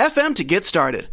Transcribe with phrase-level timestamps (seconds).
[0.00, 1.10] FM to get started.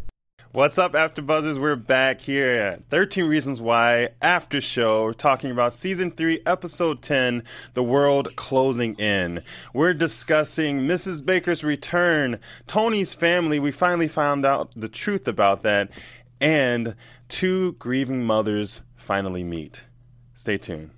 [0.53, 1.59] What's up, After Buzzers?
[1.59, 5.03] We're back here at 13 Reasons Why After Show.
[5.03, 9.43] We're talking about Season 3, Episode 10, The World Closing In.
[9.73, 11.25] We're discussing Mrs.
[11.25, 13.59] Baker's return, Tony's family.
[13.59, 15.89] We finally found out the truth about that.
[16.39, 16.95] And
[17.27, 19.85] two grieving mothers finally meet.
[20.33, 20.96] Stay tuned.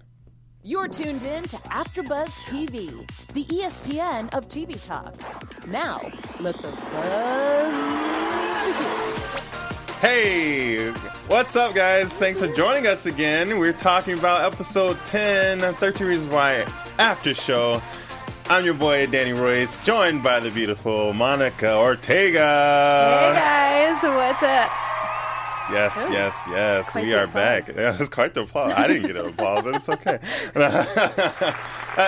[0.62, 5.16] You're tuned in to AfterBuzz TV, the ESPN of TV talk.
[5.66, 7.74] Now, let the buzz.
[10.02, 10.92] Hey,
[11.28, 12.10] what's up, guys?
[12.10, 13.58] Thanks for joining us again.
[13.58, 16.66] We're talking about episode 10 13 Reasons Why
[16.98, 17.82] After Show.
[18.50, 23.32] I'm your boy, Danny Royce, joined by the beautiful Monica Ortega.
[23.34, 24.70] Hey, guys, what's up?
[25.72, 26.96] Yes, Ooh, yes, yes.
[26.96, 27.34] We are applause.
[27.34, 27.66] back.
[27.68, 28.74] That was quite the applause.
[28.76, 30.20] I didn't get an applause, but it's okay.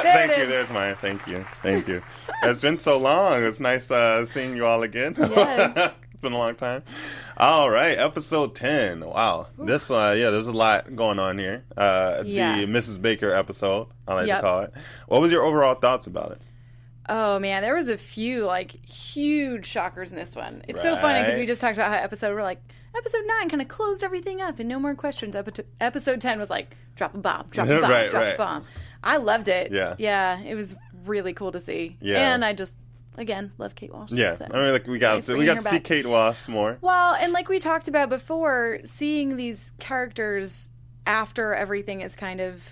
[0.01, 0.47] thank you.
[0.47, 0.95] There's mine.
[0.95, 1.45] Thank you.
[1.61, 2.01] Thank you.
[2.43, 3.43] It's been so long.
[3.43, 5.15] It's nice uh, seeing you all again.
[5.17, 5.93] Yes.
[6.11, 6.83] it's been a long time.
[7.37, 9.05] All right, episode 10.
[9.05, 9.47] Wow.
[9.59, 9.65] Ooh.
[9.65, 11.63] This, uh, yeah, there's a lot going on here.
[11.77, 12.57] Uh, yeah.
[12.57, 13.01] The Mrs.
[13.01, 14.37] Baker episode, I like yep.
[14.37, 14.73] to call it.
[15.07, 16.41] What was your overall thoughts about it?
[17.09, 20.63] Oh man, there was a few like huge shockers in this one.
[20.67, 20.95] It's right.
[20.95, 22.61] so funny because we just talked about how episode we're like
[22.95, 25.35] episode nine kind of closed everything up and no more questions.
[25.79, 28.35] Episode ten was like drop a bomb, drop a bomb, right, drop right.
[28.35, 28.65] a bomb.
[29.03, 29.71] I loved it.
[29.71, 31.97] Yeah, yeah, it was really cool to see.
[32.01, 32.73] Yeah, and I just
[33.17, 34.11] again love Kate Walsh.
[34.11, 34.47] Yeah, so.
[34.51, 36.77] I mean, like we got we got to see Kate Walsh more.
[36.81, 40.69] Well, and like we talked about before, seeing these characters
[41.07, 42.63] after everything is kind of,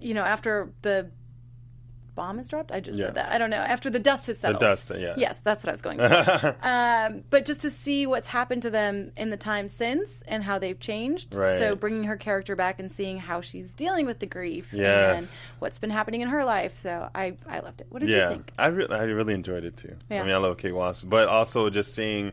[0.00, 1.10] you know, after the
[2.16, 2.72] bomb is dropped.
[2.72, 3.06] I just yeah.
[3.06, 3.30] said that.
[3.30, 3.58] I don't know.
[3.58, 4.60] After the dust has settled.
[4.60, 5.14] The dust, yeah.
[5.16, 6.56] Yes, that's what I was going for.
[6.62, 10.58] um, but just to see what's happened to them in the time since and how
[10.58, 11.34] they've changed.
[11.34, 11.58] Right.
[11.58, 15.52] So bringing her character back and seeing how she's dealing with the grief yes.
[15.52, 16.76] and what's been happening in her life.
[16.78, 17.86] So I, I loved it.
[17.90, 18.52] What did yeah, you think?
[18.58, 19.94] I, re- I really enjoyed it too.
[20.10, 20.22] Yeah.
[20.22, 22.32] I mean, I love Kate Walsh, but also just seeing.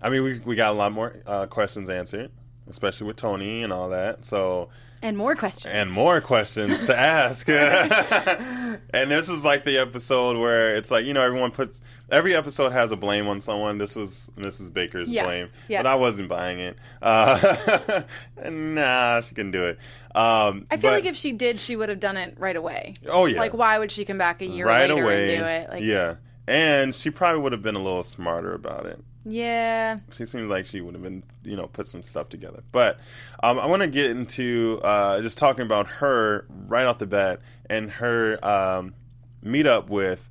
[0.00, 2.30] I mean, we we got a lot more uh, questions answered,
[2.68, 4.24] especially with Tony and all that.
[4.24, 4.68] So
[5.04, 5.72] and more questions.
[5.72, 7.46] And more questions to ask.
[7.50, 12.72] and this was like the episode where it's like, you know, everyone puts every episode
[12.72, 13.76] has a blame on someone.
[13.76, 14.72] This was Mrs.
[14.72, 15.24] Baker's yeah.
[15.24, 15.50] blame.
[15.68, 15.82] Yeah.
[15.82, 16.78] But I wasn't buying it.
[17.02, 18.02] Uh,
[18.50, 19.78] nah, she couldn't do it.
[20.14, 22.94] Um, I feel but, like if she did, she would have done it right away.
[23.06, 23.38] Oh yeah.
[23.38, 25.68] Like why would she come back a year right later away, and do it?
[25.70, 26.14] Like, yeah.
[26.46, 29.04] And she probably would have been a little smarter about it.
[29.24, 29.98] Yeah.
[30.10, 32.62] She seems like she would have been, you know, put some stuff together.
[32.72, 33.00] But
[33.42, 37.40] um, I want to get into uh, just talking about her right off the bat
[37.68, 38.94] and her um,
[39.42, 40.28] meetup with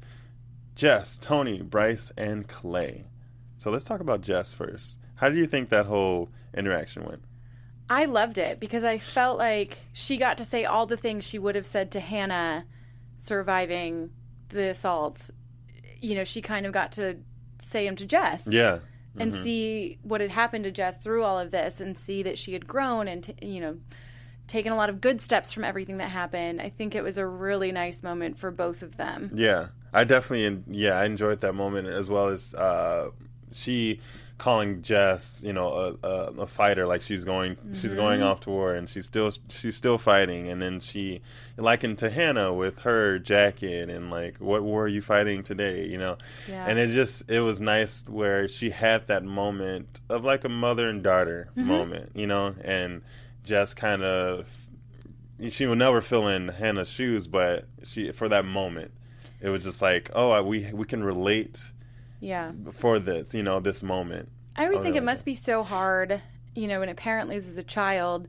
[0.75, 3.05] Jess, Tony, Bryce, and Clay.
[3.57, 4.97] So let's talk about Jess first.
[5.15, 7.23] How do you think that whole interaction went?
[7.89, 11.39] I loved it because I felt like she got to say all the things she
[11.39, 12.65] would have said to Hannah
[13.17, 14.11] surviving
[14.49, 15.29] the assault.
[15.99, 17.17] You know, she kind of got to
[17.63, 18.44] say them to Jess.
[18.47, 18.79] Yeah.
[19.16, 19.44] And mm-hmm.
[19.44, 22.68] see what had happened to Jess through all of this and see that she had
[22.68, 23.78] grown and, t- you know,
[24.47, 26.62] taken a lot of good steps from everything that happened.
[26.62, 29.31] I think it was a really nice moment for both of them.
[29.34, 29.68] Yeah.
[29.94, 33.09] I definitely, yeah, I enjoyed that moment as well as uh,
[33.52, 34.02] she
[34.38, 37.73] calling Jess, you know, a, a, a fighter, like she's going, mm-hmm.
[37.73, 38.29] she's going mm-hmm.
[38.29, 40.49] off to war, and she's still, she's still fighting.
[40.49, 41.21] And then she
[41.57, 45.85] likened to Hannah with her jacket and like, what war are you fighting today?
[45.88, 46.17] You know,
[46.47, 46.66] yeah.
[46.67, 50.89] and it just, it was nice where she had that moment of like a mother
[50.89, 51.67] and daughter mm-hmm.
[51.67, 53.01] moment, you know, and
[53.43, 54.67] Jess kind of,
[55.49, 58.91] she will never fill in Hannah's shoes, but she for that moment,
[59.41, 61.72] it was just like, oh, we we can relate
[62.23, 66.22] yeah for this you know this moment i always think it must be so hard
[66.55, 68.28] you know when a parent loses a child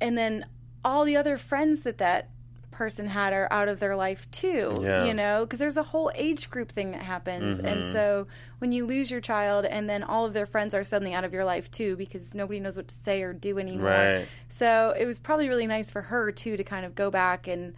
[0.00, 0.44] and then
[0.84, 2.28] all the other friends that that
[2.70, 5.04] person had are out of their life too yeah.
[5.04, 7.66] you know because there's a whole age group thing that happens mm-hmm.
[7.66, 8.26] and so
[8.58, 11.32] when you lose your child and then all of their friends are suddenly out of
[11.32, 14.26] your life too because nobody knows what to say or do anymore right.
[14.48, 17.74] so it was probably really nice for her too to kind of go back and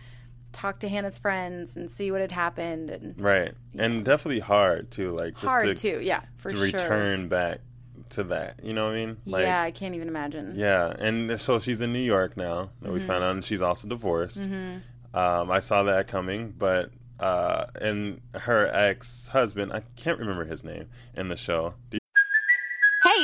[0.56, 4.04] talk to Hannah's friends and see what had happened and right and know.
[4.04, 6.64] definitely hard too like just hard to, too yeah for to sure.
[6.64, 7.60] return back
[8.08, 11.38] to that you know what I mean like, yeah I can't even imagine yeah and
[11.38, 12.94] so she's in New York now that mm-hmm.
[12.94, 15.16] we found out and she's also divorced mm-hmm.
[15.16, 20.64] um, I saw that coming but uh, and her ex husband I can't remember his
[20.64, 21.74] name in the show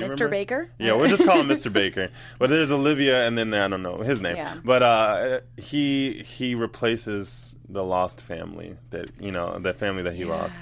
[0.00, 0.10] Mr.
[0.10, 0.28] Remember?
[0.28, 0.70] Baker?
[0.78, 1.72] Yeah, we'll just call him Mr.
[1.80, 2.08] Baker.
[2.38, 4.36] But there's Olivia, and then I don't know his name.
[4.36, 4.56] Yeah.
[4.64, 10.24] But uh, he he replaces the lost family that you know that family that he
[10.24, 10.58] lost.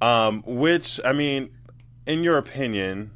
[0.00, 1.50] Um, which I mean,
[2.06, 3.12] in your opinion,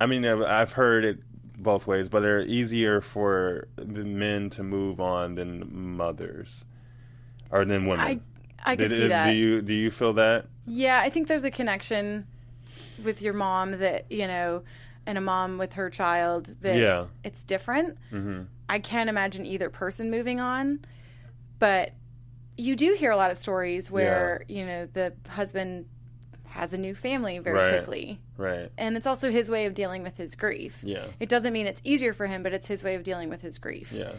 [0.00, 1.18] I mean I've- I've heard it
[1.56, 6.64] both ways, but they're easier for the men to move on than mothers
[7.50, 8.04] or than women.
[8.04, 8.20] I
[8.72, 9.30] I could see that.
[9.30, 10.46] Do you do you feel that?
[10.66, 12.26] Yeah, I think there's a connection
[13.04, 14.62] with your mom that, you know,
[15.06, 17.06] and a mom with her child that Yeah.
[17.22, 17.98] it's different.
[18.12, 18.42] Mm-hmm.
[18.68, 20.80] I can't imagine either person moving on,
[21.58, 21.92] but
[22.56, 25.86] you do hear a lot of stories where, you know, the husband
[26.46, 27.72] has a new family very Right.
[27.78, 28.20] quickly.
[28.36, 28.70] Right.
[28.78, 30.80] And it's also his way of dealing with his grief.
[30.84, 31.06] Yeah.
[31.18, 33.58] It doesn't mean it's easier for him, but it's his way of dealing with his
[33.58, 33.90] grief.
[33.92, 34.12] Yeah.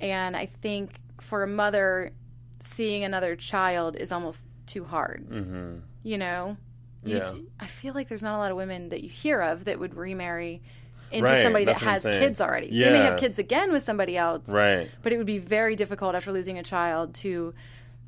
[0.00, 2.12] And I think for a mother,
[2.60, 5.26] seeing another child is almost too hard.
[5.28, 5.76] Mm-hmm.
[6.02, 6.56] You know?
[7.04, 7.34] Yeah.
[7.58, 9.94] I feel like there's not a lot of women that you hear of that would
[9.94, 10.62] remarry
[11.10, 12.68] into Right, somebody that has kids already.
[12.70, 12.86] Yeah.
[12.86, 14.90] They may have kids again with somebody else, Right.
[15.02, 17.52] but it would be very difficult after losing a child to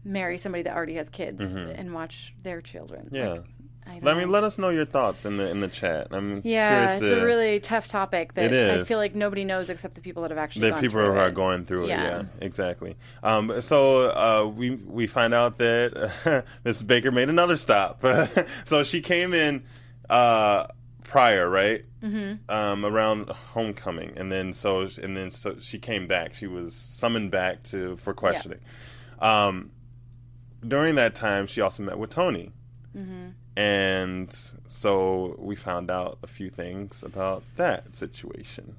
[0.04, 3.06] marry somebody that already has kids and watch their children.
[3.06, 3.16] Mm-hmm.
[3.16, 3.28] Yeah.
[3.30, 3.44] Like,
[3.86, 6.08] I, I mean, let us know your thoughts in the in the chat.
[6.10, 9.94] I'm yeah, it's to, a really tough topic that I feel like nobody knows except
[9.94, 11.34] the people that have actually gone people through are it.
[11.34, 11.88] going through it.
[11.88, 12.02] Yeah.
[12.02, 12.96] Yeah, exactly.
[13.22, 16.86] Um, so uh, we we find out that Mrs.
[16.86, 18.02] Baker made another stop.
[18.64, 19.64] so she came in
[20.08, 20.66] uh,
[21.02, 21.84] prior, right?
[22.02, 22.50] Mm-hmm.
[22.50, 26.34] Um, around homecoming, and then so and then so she came back.
[26.34, 28.60] She was summoned back to for questioning.
[29.20, 29.70] Um,
[30.66, 32.52] during that time, she also met with Tony.
[32.96, 33.28] Mm-hmm.
[33.56, 34.34] And
[34.66, 38.76] so we found out a few things about that situation.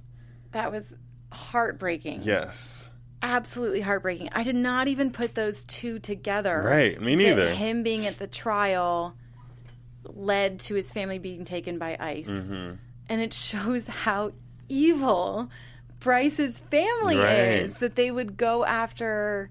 [0.51, 0.95] That was
[1.31, 2.21] heartbreaking.
[2.23, 2.89] Yes.
[3.21, 4.29] absolutely heartbreaking.
[4.33, 6.61] I did not even put those two together.
[6.65, 7.49] Right, me neither.
[7.53, 9.15] him being at the trial
[10.03, 12.27] led to his family being taken by ICE.
[12.27, 12.75] Mm-hmm.
[13.09, 14.33] And it shows how
[14.69, 15.49] evil
[15.99, 17.59] Bryce's family Right.
[17.59, 19.49] is that they would go after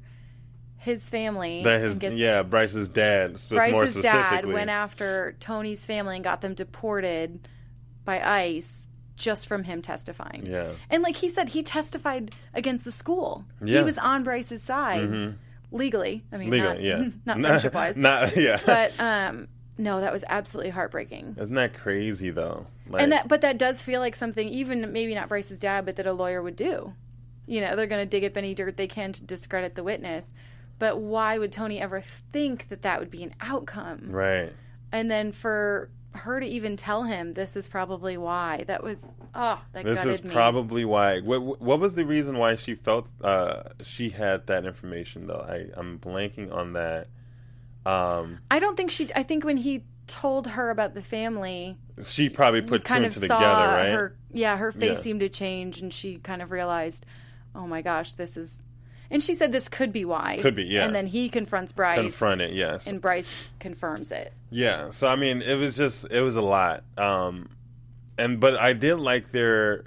[0.85, 1.63] his family.
[1.65, 6.41] That his and get- yeah, Bryce's dad, Bryce's dad went after Tony's family and got
[6.41, 7.49] them deported
[8.05, 8.87] by ICE
[9.17, 10.45] just from him testifying.
[10.47, 10.73] Yeah.
[10.91, 13.45] And like he said, he testified against the school.
[13.65, 13.79] Yeah.
[13.79, 15.37] He was on Bryce's side
[15.71, 16.25] legally.
[16.33, 17.09] I mean, Legal, not, yeah.
[17.27, 17.97] not friendship wise.
[17.97, 18.61] Not yeah.
[18.67, 19.49] But um,
[19.79, 21.37] no, that was absolutely heartbreaking.
[21.39, 22.67] Isn't that crazy though?
[22.89, 25.97] Like, And that, but that does feel like something, even maybe not Bryce's dad, but
[25.97, 26.93] that a lawyer would do.
[27.47, 30.33] You know, they're going to dig up any dirt they can to discredit the witness.
[30.85, 34.09] But why would Tony ever think that that would be an outcome?
[34.11, 34.53] right.
[34.93, 39.61] And then for her to even tell him this is probably why that was oh
[39.73, 40.31] that This is me.
[40.31, 41.21] probably why.
[41.21, 45.41] What, what was the reason why she felt uh, she had that information though?
[45.49, 47.09] I I'm blanking on that.
[47.87, 49.09] Um, I don't think she.
[49.17, 53.21] I think when he told her about the family, she probably put two and two
[53.21, 53.89] together, right?
[53.89, 54.17] her.
[54.31, 55.03] Yeah, her face Yeah.
[55.03, 57.07] seemed to change, and she kind of realized,
[57.55, 58.61] oh my gosh, this is.
[59.11, 60.39] And she said this could be why.
[60.41, 60.85] Could be, yeah.
[60.85, 61.99] And then he confronts Bryce.
[61.99, 62.87] Confront it, yes.
[62.87, 64.33] And Bryce confirms it.
[64.51, 67.49] Yeah, so I mean, it was just it was a lot, um,
[68.17, 69.85] and but I did like their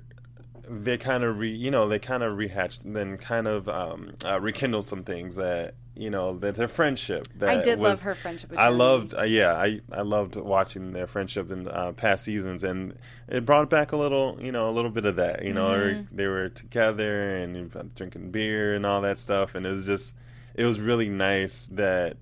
[0.70, 4.12] they kind of re you know they kind of rehatched and then kind of um,
[4.26, 7.28] uh, rekindled some things that you know that their friendship.
[7.40, 10.94] That I did love her friendship with I loved uh, yeah I I loved watching
[10.94, 14.72] their friendship in uh, past seasons and it brought back a little you know a
[14.72, 16.16] little bit of that you know Mm-hmm.
[16.16, 20.16] they were together and drinking beer and all that stuff and it was just
[20.56, 22.18] it was really nice that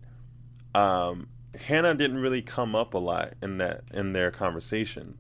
[0.73, 1.27] um,
[1.67, 5.17] Hannah didn't really come up a lot in that in their conversation,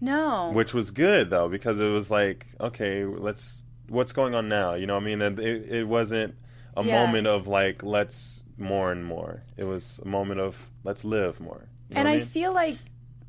[0.00, 0.50] No.
[0.52, 4.74] which was good though because it was like, okay, let's what's going on now?
[4.74, 6.36] You know, I mean, it, it wasn't
[6.76, 7.04] a Yeah.
[7.06, 9.42] moment of like let's more and more.
[9.56, 11.68] It was a moment of let's live more.
[11.88, 12.24] You know and I, mean?
[12.26, 12.76] feel like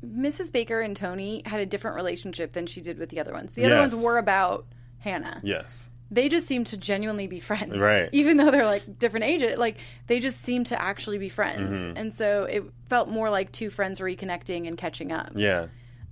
[0.04, 0.52] Mrs.
[0.52, 3.52] Baker and Tony had a different relationship than she did with the other ones.
[3.52, 4.66] The other ones were about
[4.98, 5.40] Hannah.
[5.42, 7.76] yes, They just seem to genuinely be friends.
[7.76, 8.08] Right.
[8.12, 9.76] Even though they're like different ages, like
[10.06, 11.70] they just seem to actually be friends.
[11.76, 11.96] Mm-hmm.
[11.96, 15.32] And so it felt more like two friends reconnecting and catching up.
[15.34, 15.66] yeah,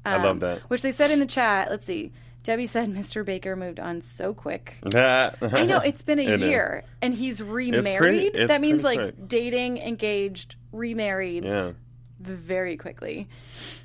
[0.05, 0.61] I love that.
[0.69, 1.71] Which they said in the chat.
[1.71, 2.13] Let's see.
[2.45, 3.25] Debbie said Mr.
[3.25, 4.77] Baker moved on so quick.
[4.95, 6.49] I know it's been a It is.
[6.49, 7.99] year and he's remarried.
[7.99, 9.29] pretty- it's that means like quick.
[9.29, 11.73] dating, engaged, remarried Yeah,
[12.21, 13.29] very quickly.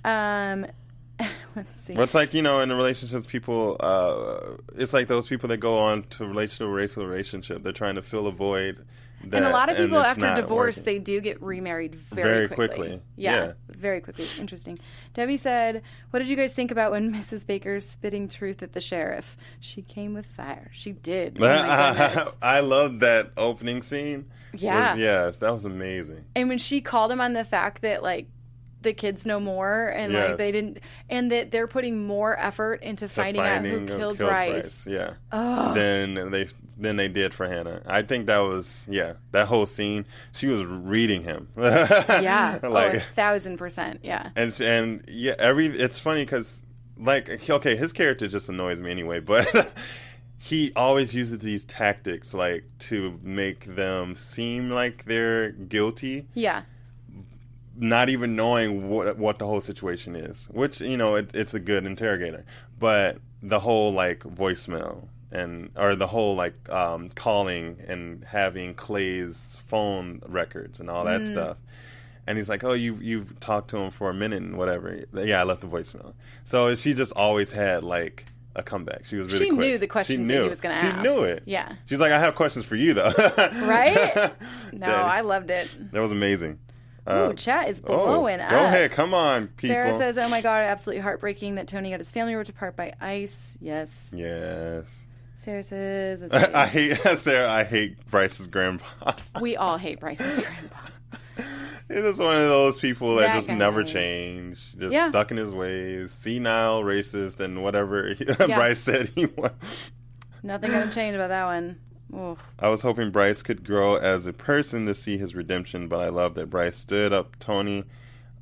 [0.03, 0.67] Um,
[1.55, 1.93] Let's see.
[1.93, 3.75] Well, it's like you know, in relationships, people.
[3.79, 7.61] Uh, it's like those people that go on to relational racial relationship.
[7.63, 8.85] They're trying to fill a void.
[9.25, 10.93] That, and a lot of people after divorce, working.
[10.93, 12.77] they do get remarried very, Very quickly.
[12.77, 13.01] quickly.
[13.17, 13.51] Yeah, Yeah.
[13.67, 14.25] very quickly.
[14.39, 14.79] Interesting.
[15.13, 17.45] Debbie said, "What did you guys think about when Mrs.
[17.45, 19.35] Baker's spitting truth at the sheriff?
[19.59, 20.71] She came with fire.
[20.73, 21.37] She did.
[21.41, 22.33] Oh.
[22.41, 24.31] I love that opening scene.
[24.53, 24.93] Yeah.
[24.93, 26.25] Was- yes, that was amazing.
[26.35, 28.27] And when she called him on the fact that like
[28.81, 33.07] the kids know more and like they didn't and that they're putting more effort into
[33.07, 34.87] To finding, out who finding killed, Bryce.
[34.87, 35.13] Yeah.
[35.31, 35.73] Oh.
[35.73, 37.81] Then they then they did for Hannah.
[37.85, 39.13] I think that was yeah.
[39.31, 41.49] That whole scene, she was reading him.
[41.57, 42.59] Yeah.
[42.63, 43.99] Oh, like oh, a thousand percent.
[44.03, 44.29] Yeah.
[44.35, 46.61] and and yeah, every it's funny because
[46.97, 49.73] like okay, his character just annoys me anyway, but.
[50.41, 56.61] He always uses these tactics like to make them seem like they're guilty Yeah.
[57.81, 61.59] Not even knowing what what the whole situation is, which you know it, it's a
[61.59, 62.45] good interrogator.
[62.77, 69.57] But the whole like voicemail and or the whole like um, calling and having Clay's
[69.67, 71.57] phone records and all that stuff.
[72.27, 75.39] And he's like, "Oh, you you've talked to him for a minute and whatever." Yeah,
[75.39, 76.13] I left the voicemail.
[76.43, 79.05] So she just always had like a comeback.
[79.05, 79.59] She was really She quick.
[79.59, 80.49] knew the questions she that he knew.
[80.49, 81.43] was gonna She knew it.
[81.45, 81.73] Yeah.
[81.85, 83.13] She's like, "I have questions for you though."
[83.63, 84.31] Right?
[84.73, 85.73] No, That- I loved it.
[85.91, 86.59] That was amazing.
[87.07, 88.51] Ooh, Uh, chat is Oh, blowing go up.
[88.51, 89.73] ahead, come on, people.
[89.73, 92.93] Sarah says, "Oh my god, absolutely heartbreaking that Tony got his family ripped apart by
[93.01, 94.09] ice." Yes.
[94.13, 94.85] Yes.
[95.43, 96.23] Sarah says.
[96.31, 97.49] I hate Sarah.
[97.51, 99.13] I hate Bryce's grandpa.
[99.41, 100.77] "We all hate Bryce's grandpa."
[101.87, 103.55] It is one of those people that, That just guy.
[103.55, 105.09] never change, just Yeah.
[105.09, 109.51] stuck in his ways, senile, racist, and whatever Bryce said he was.
[110.43, 111.79] Nothing gonna change about that one.
[112.13, 112.39] Oof.
[112.57, 116.09] I was hoping Bryce could grow as a person to see his redemption, but I
[116.09, 117.83] love that Bryce stood up Tony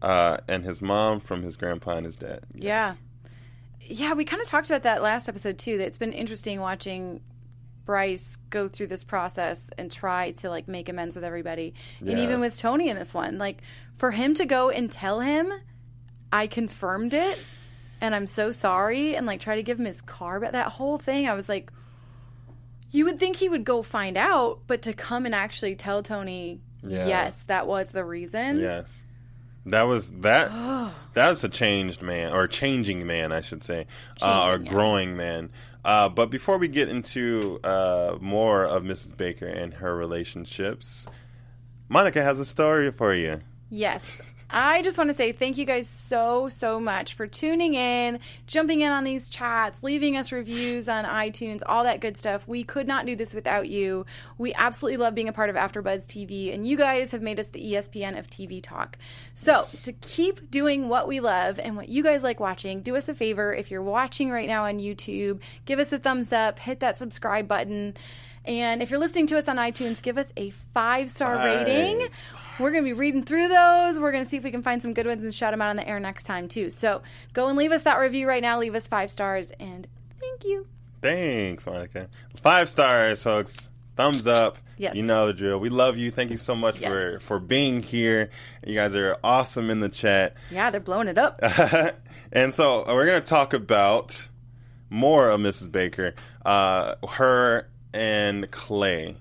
[0.02, 2.42] uh, and his mom from his grandpa and his dad.
[2.54, 2.90] Yeah.
[2.90, 3.02] Yes.
[3.90, 5.78] Yeah, we kind of talked about that last episode too.
[5.78, 7.22] That it's been interesting watching
[7.86, 11.74] Bryce go through this process and try to like make amends with everybody.
[12.02, 13.62] And even with Tony in this one, like
[13.96, 15.54] for him to go and tell him,
[16.34, 17.40] I confirmed it
[18.02, 20.98] and I'm so sorry and like try to give him his car but that whole
[20.98, 21.72] thing I was like
[22.92, 26.62] you would think he would go find out, but to come and actually tell Tony,
[26.84, 27.08] Yeah.
[27.08, 28.60] yes, that was the reason.
[28.60, 29.04] Yes.
[29.66, 30.50] That was that.
[31.14, 33.88] that was a changed man, or changing man, I should say,
[34.22, 34.70] uh, or yeah.
[34.70, 35.50] growing man.
[35.84, 39.16] Uh, but before we get into uh, more of Mrs.
[39.16, 41.08] Baker and her relationships,
[41.90, 43.34] Monica has a story for you.
[43.70, 44.22] Yes.
[44.50, 48.80] I just want to say thank you guys so, so much for tuning in, jumping
[48.80, 52.48] in on these chats, leaving us reviews on iTunes, all that good stuff.
[52.48, 54.06] We could not do this without you.
[54.38, 57.50] We absolutely love being a part of AfterBuzz TV, and you guys have made us
[57.50, 58.98] the ESPN of TV talk.
[59.34, 63.10] So, to keep doing what we love and what you guys like watching, do us
[63.10, 63.54] a favor.
[63.54, 67.50] If you're watching right now on YouTube, give us a thumbs up, hit that subscribe
[67.50, 67.96] button.
[68.48, 72.08] And if you're listening to us on iTunes, give us a five star rating.
[72.60, 74.00] We're going to be reading through those.
[74.00, 75.70] We're going to see if we can find some good ones and shout them out
[75.70, 76.72] on the air next time, too.
[76.72, 77.02] So
[77.34, 78.58] go and leave us that review right now.
[78.58, 79.52] Leave us five stars.
[79.60, 79.86] And
[80.20, 80.66] thank you.
[81.02, 82.08] Thanks, Monica.
[82.42, 83.70] Five stars, folks.
[83.96, 84.58] Thumbs up.
[84.78, 84.96] Yes.
[84.96, 85.60] You know the drill.
[85.60, 86.10] We love you.
[86.10, 86.90] Thank you so much Yes.
[86.90, 88.30] for for being here.
[88.66, 90.36] You guys are awesome in the chat.
[90.52, 91.40] Yeah, they're blowing it up.
[92.32, 94.28] and so uh, we're going to talk about
[94.90, 95.72] more of Mrs.
[95.72, 96.14] Baker,
[96.46, 99.18] uh, her and Clay.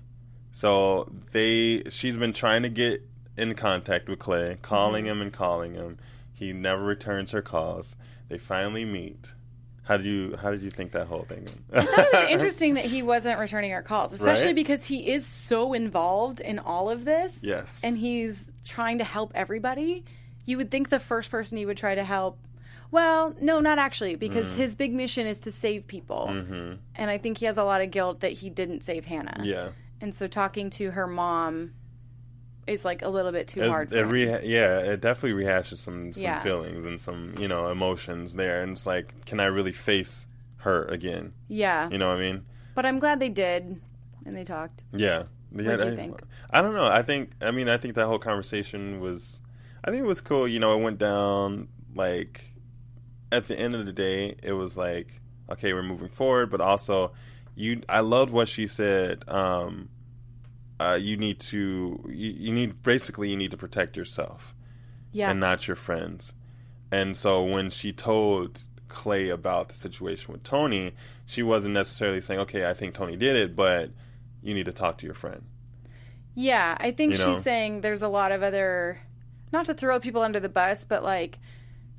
[0.51, 3.01] So they, she's been trying to get
[3.37, 5.11] in contact with Clay, calling Mm-hmm.
[5.11, 5.97] him and calling him.
[6.33, 7.95] He never returns her calls.
[8.29, 9.33] They finally meet.
[9.83, 11.47] How did you How did you think that whole thing?
[11.71, 11.87] went?
[11.89, 14.55] it was interesting that he wasn't returning our calls, especially Right?
[14.55, 17.39] because he is so involved in all of this.
[17.41, 17.79] Yes.
[17.83, 20.03] And he's trying to help everybody.
[20.45, 22.37] You would think the first person he would try to help.
[22.91, 24.55] Well, no, not actually, because Mm.
[24.55, 26.27] his big mission is to save people.
[26.31, 26.73] Mm-hmm.
[26.95, 29.41] And I think he has a lot of guilt that he didn't save Hannah.
[29.43, 29.69] yeah.
[29.99, 31.73] And so talking to her mom
[32.67, 34.11] is like a little bit too It, hard for it him.
[34.11, 36.41] reha- yeah, it definitely rehashes some some Yeah.
[36.43, 40.27] feelings and some you know emotions there, and it's like, can I really face
[40.57, 41.33] her again?
[41.47, 41.89] yeah.
[41.89, 42.45] You know what I mean?
[42.75, 43.81] But I'm glad they did
[44.25, 44.83] and they talked.
[44.91, 45.23] Yeah.
[45.55, 46.21] yeah What'd you I, think?
[46.51, 46.85] I don't know.
[46.85, 47.31] I think.
[47.41, 49.41] I mean, I think that whole conversation was.
[49.83, 50.47] I think it was cool.
[50.47, 52.46] You know, it went down like.
[53.31, 57.11] At the end of the day, it was like, okay, we're moving forward, but also,
[57.55, 57.81] you.
[57.89, 59.23] I loved what she said.
[59.27, 59.89] Um,
[60.79, 62.03] uh, you need to.
[62.07, 64.53] You, you need basically you need to protect yourself
[65.11, 65.31] Yeah.
[65.31, 66.33] and not your friends.
[66.91, 70.93] And so when she told Clay about the situation with Tony,
[71.25, 73.91] she wasn't necessarily saying, "Okay, I think Tony did it," but
[74.41, 75.43] you need to talk to your friend.
[76.35, 79.01] Yeah, I think You she's saying there's a lot of other,
[79.51, 81.39] not to throw people under the bus, but like,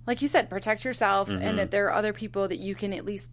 [0.09, 1.43] like you said, protect yourself, Mm-hmm.
[1.43, 3.29] and that there are other people that you can at least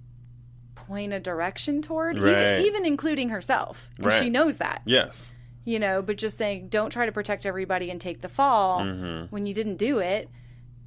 [0.75, 2.59] point a direction toward, Right.
[2.59, 3.89] even, even including herself.
[3.97, 5.33] And she knows that, Yes.
[5.63, 9.33] you know, but just saying, don't try to protect everybody and take the fall Mm-hmm.
[9.33, 10.29] when you didn't do it.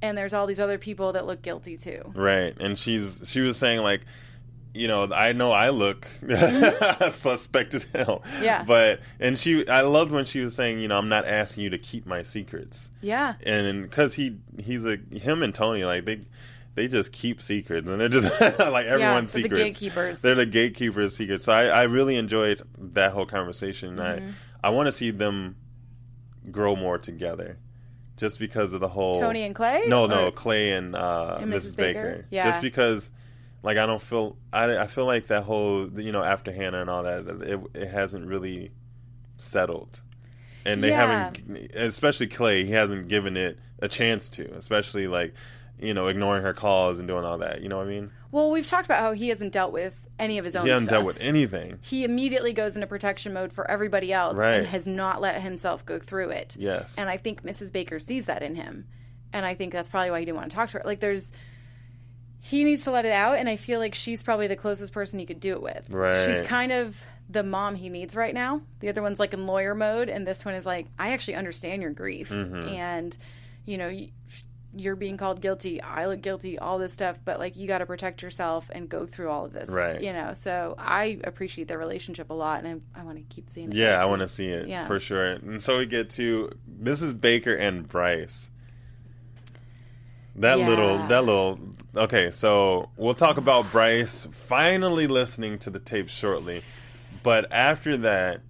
[0.01, 2.13] And there's all these other people that look guilty too.
[2.15, 2.55] Right.
[2.57, 4.01] And she's she was saying like,
[4.73, 6.07] you know, I know I look
[7.11, 8.23] suspect as hell.
[8.25, 8.43] Mm-hmm.
[8.43, 8.63] Yeah.
[8.63, 11.69] But and she I loved when she was saying, you know, I'm not asking you
[11.71, 12.89] to keep my secrets.
[13.01, 13.35] Yeah.
[13.43, 16.21] And because he he's a him and Tony like they
[16.75, 19.49] they just keep secrets and they're just like everyone's secrets.
[19.51, 20.21] they're the gatekeepers.
[20.21, 21.45] They're the gatekeepers' secrets.
[21.45, 23.97] So I, I really enjoyed that whole conversation.
[23.97, 24.29] Mm-hmm.
[24.63, 25.55] I I want to see them
[26.51, 27.57] grow more together.
[28.17, 29.85] Just because of the whole Tony and Clay?
[29.87, 31.69] No, no, Clay and, uh, And Mrs.
[31.71, 31.75] Mrs.
[31.77, 32.01] Baker.
[32.03, 32.25] Baker?
[32.29, 32.43] Yeah.
[32.49, 33.11] Just because,
[33.63, 36.89] like, I don't feel I, I feel like that whole you know after Hannah and
[36.89, 38.71] all that it, it hasn't really
[39.37, 40.01] settled,
[40.65, 41.07] and they Yeah.
[41.31, 42.65] haven't, especially Clay.
[42.65, 45.33] He hasn't given it a chance to, especially like
[45.79, 47.61] you know ignoring her calls and doing all that.
[47.61, 48.11] You know what I mean?
[48.31, 50.89] Well, we've talked about how he hasn't dealt with any of his own He hasn't
[50.89, 50.97] stuff.
[50.99, 51.79] dealt with anything.
[51.81, 54.55] he immediately goes into protection mode for everybody else Right.
[54.55, 56.55] and has not let himself go through it.
[56.59, 56.95] Yes.
[56.97, 57.71] And I think Mrs.
[57.71, 58.85] Baker sees that in him.
[59.31, 60.83] And I think that's probably why he didn't want to talk to her.
[60.83, 61.31] Like there's
[62.41, 65.19] he needs to let it out and I feel like she's probably the closest person
[65.19, 65.89] he could do it with.
[65.89, 66.25] Right.
[66.25, 68.61] She's kind of the mom he needs right now.
[68.79, 71.81] The other one's like in lawyer mode and this one is like I actually understand
[71.81, 72.69] your grief Mm-hmm.
[72.69, 73.17] and
[73.65, 73.91] you know,
[74.75, 75.81] you're being called guilty.
[75.81, 76.57] I look guilty.
[76.59, 79.51] All this stuff, but like you got to protect yourself and go through all of
[79.53, 79.67] this.
[79.69, 79.99] Right.
[80.01, 80.33] You know.
[80.35, 83.75] So I appreciate their relationship a lot, and I, I want to keep seeing it.
[83.75, 84.85] Yeah, I want to see it Yeah.
[84.87, 85.25] for sure.
[85.25, 87.19] And so we get to Mrs.
[87.19, 88.51] Baker and Bryce.
[90.39, 90.67] That Yeah.
[90.69, 91.59] little, that little.
[91.95, 96.61] Okay, so we'll talk about Bryce finally listening to the tape shortly,
[97.23, 98.41] but after that,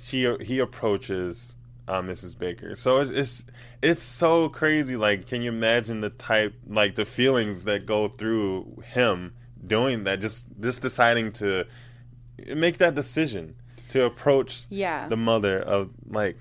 [0.00, 1.54] she he approaches
[1.86, 2.36] uh, Mrs.
[2.38, 2.74] Baker.
[2.76, 3.44] So it's, it's
[3.80, 4.96] it's so crazy.
[4.96, 10.20] Like, can you imagine the type, like the feelings that go through him doing that?
[10.20, 11.64] Just just deciding to
[12.54, 13.54] make that decision
[13.90, 15.08] to approach Yeah.
[15.08, 16.36] the mother of like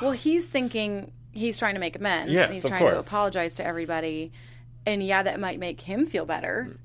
[0.00, 3.66] Well, he's thinking he's trying to make amends, Yes, and he's trying to apologize to
[3.66, 4.32] everybody,
[4.86, 6.76] and yeah, that might make him feel better,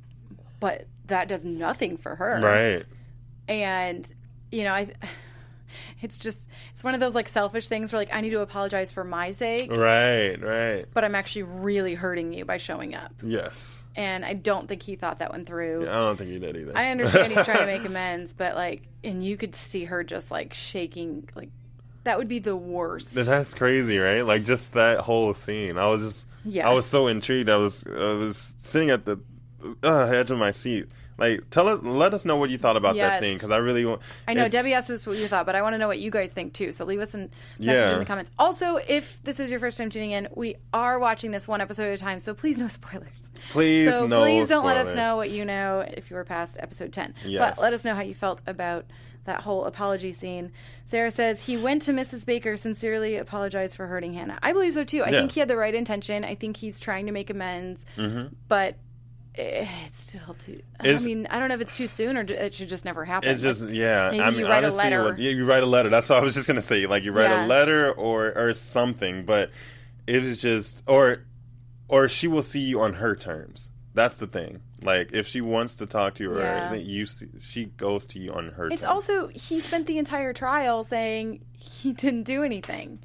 [0.60, 2.40] but that does nothing for her.
[2.42, 2.86] right.
[3.48, 4.12] and
[4.52, 4.90] you know i
[6.02, 8.92] it's just it's one of those like selfish things where like i need to apologize
[8.92, 10.86] for my sake Right, right.
[10.94, 13.84] but i'm actually really hurting you by showing up Yes.
[13.96, 16.72] and i don't think he thought that one through I don't think he did either.
[16.76, 20.32] i understand he's trying to make amends but like and you could see her just
[20.32, 21.50] like shaking like
[22.08, 24.22] that would be the worst That's crazy, right?
[24.22, 25.78] Like just that whole scene.
[25.78, 26.70] I was just, Yeah.
[26.70, 27.50] I was so intrigued.
[27.50, 29.20] I was, I was sitting at the
[29.84, 30.88] uh, edge of my seat.
[31.18, 33.86] Like, tell us, let us know what you thought about that scene because I really
[33.86, 34.02] want.
[34.28, 36.12] I know Debbie asked us what you thought, but I want to know what you
[36.12, 36.72] guys think too.
[36.72, 37.94] So leave us a message Yeah.
[37.94, 38.30] in the comments.
[38.38, 41.88] Also, if this is your first time tuning in, we are watching this one episode
[41.88, 43.30] at a time, so please no spoilers.
[43.52, 46.58] Please, so no please don't let us know what you know if you were past
[46.60, 47.40] episode 10 Yes.
[47.58, 48.86] but let us know how you felt about
[49.26, 50.52] that whole apology scene
[50.86, 54.84] sarah says he went to mrs baker sincerely apologized for hurting hannah i believe so
[54.84, 55.20] too i Yeah.
[55.20, 57.86] think he had the right intention i think he's trying to make amends
[58.48, 58.78] but eh,
[59.38, 62.56] Eh, it's still too i mean i don't know if it's too soon or it
[62.56, 64.10] should just never happen It's just yeah.
[64.10, 65.04] Maybe I mean, you write a honestly, letter.
[65.04, 65.89] what- yeah, you write a letter.
[65.89, 66.88] That's what I was just gonna say.
[66.88, 67.45] Like you write Yeah.
[67.45, 69.52] a letter or or something, but
[70.08, 71.26] it was just or
[71.88, 73.69] or she will see you on her terms.
[73.93, 74.62] That's the thing.
[74.82, 76.73] Like if she wants to talk to you, or Yeah.
[76.73, 78.69] you see, she goes to you on her.
[78.69, 78.73] Terms.
[78.73, 78.91] It's terms.
[79.10, 83.00] also he spent the entire trial saying he didn't do anything.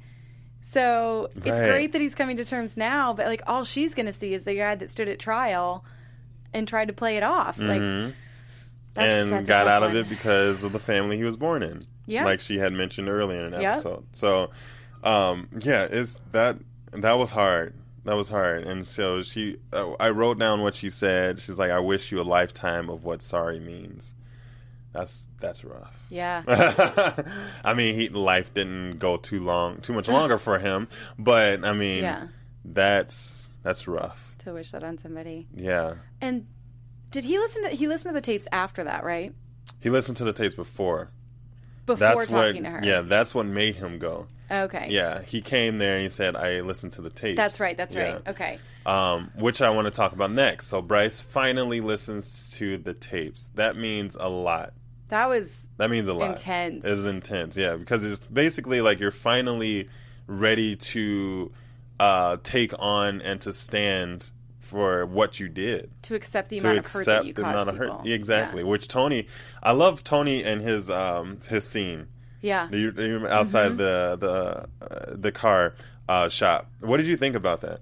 [0.69, 1.69] So it's Right.
[1.69, 4.43] great that he's coming to terms now, but like all she's going to see is
[4.43, 5.85] the guy that stood at trial
[6.53, 7.57] and tried to play it off.
[7.59, 8.13] Like that's-
[8.95, 11.85] and that's got out of it because of the family he was born in.
[12.05, 12.25] Yeah.
[12.25, 13.73] like she had mentioned earlier in an Yep.
[13.73, 14.05] episode.
[14.11, 14.49] So,
[15.05, 16.57] um, yeah, it's that
[16.91, 17.73] that was hard.
[18.03, 18.63] That was hard.
[18.65, 21.39] And so she, uh, I wrote down what she said.
[21.39, 24.13] She's like, "I wish you a lifetime of what sorry means."
[24.91, 25.97] That's that's rough.
[26.09, 26.43] Yeah.
[27.63, 30.89] I mean, he life didn't go too long, too much longer for him.
[31.17, 32.27] But I mean, Yeah.
[32.65, 34.32] that's that's rough.
[34.43, 35.47] To wish that on somebody.
[35.55, 36.47] Yeah, And
[37.11, 39.33] did he listen to he listened to the tapes after that, right?
[39.79, 41.11] he listened to the tapes before.
[41.85, 42.79] Before That's what, talking to her.
[42.83, 44.27] yeah, that's what made him go.
[44.49, 44.87] Okay.
[44.89, 47.75] Yeah, he came there and he said, "I listened to the tapes." That's right.
[47.75, 48.13] That's Yeah.
[48.13, 48.27] right.
[48.29, 48.59] Okay.
[48.85, 50.67] Um, which I want to talk about next.
[50.67, 53.49] So Bryce finally listens to the tapes.
[53.55, 54.73] That means a lot.
[55.09, 56.31] That was That means a lot.
[56.31, 56.85] Intense.
[56.85, 59.89] It's intense, yeah, because it's basically like you're finally
[60.27, 61.51] ready to
[62.03, 65.89] uh, take on and to stand for what you did.
[66.03, 67.97] to accept the To amount of hurt that you the caused people.
[67.99, 68.63] hurt, exactly.
[68.63, 68.69] Yeah.
[68.69, 69.27] Which Tony,
[69.61, 72.07] I love Tony and his um his scene.
[72.41, 72.69] Yeah.
[72.71, 73.77] You outside Mm-hmm.
[73.77, 75.75] the the uh, the car
[76.09, 76.69] uh, shop.
[76.81, 77.79] What did you think about that?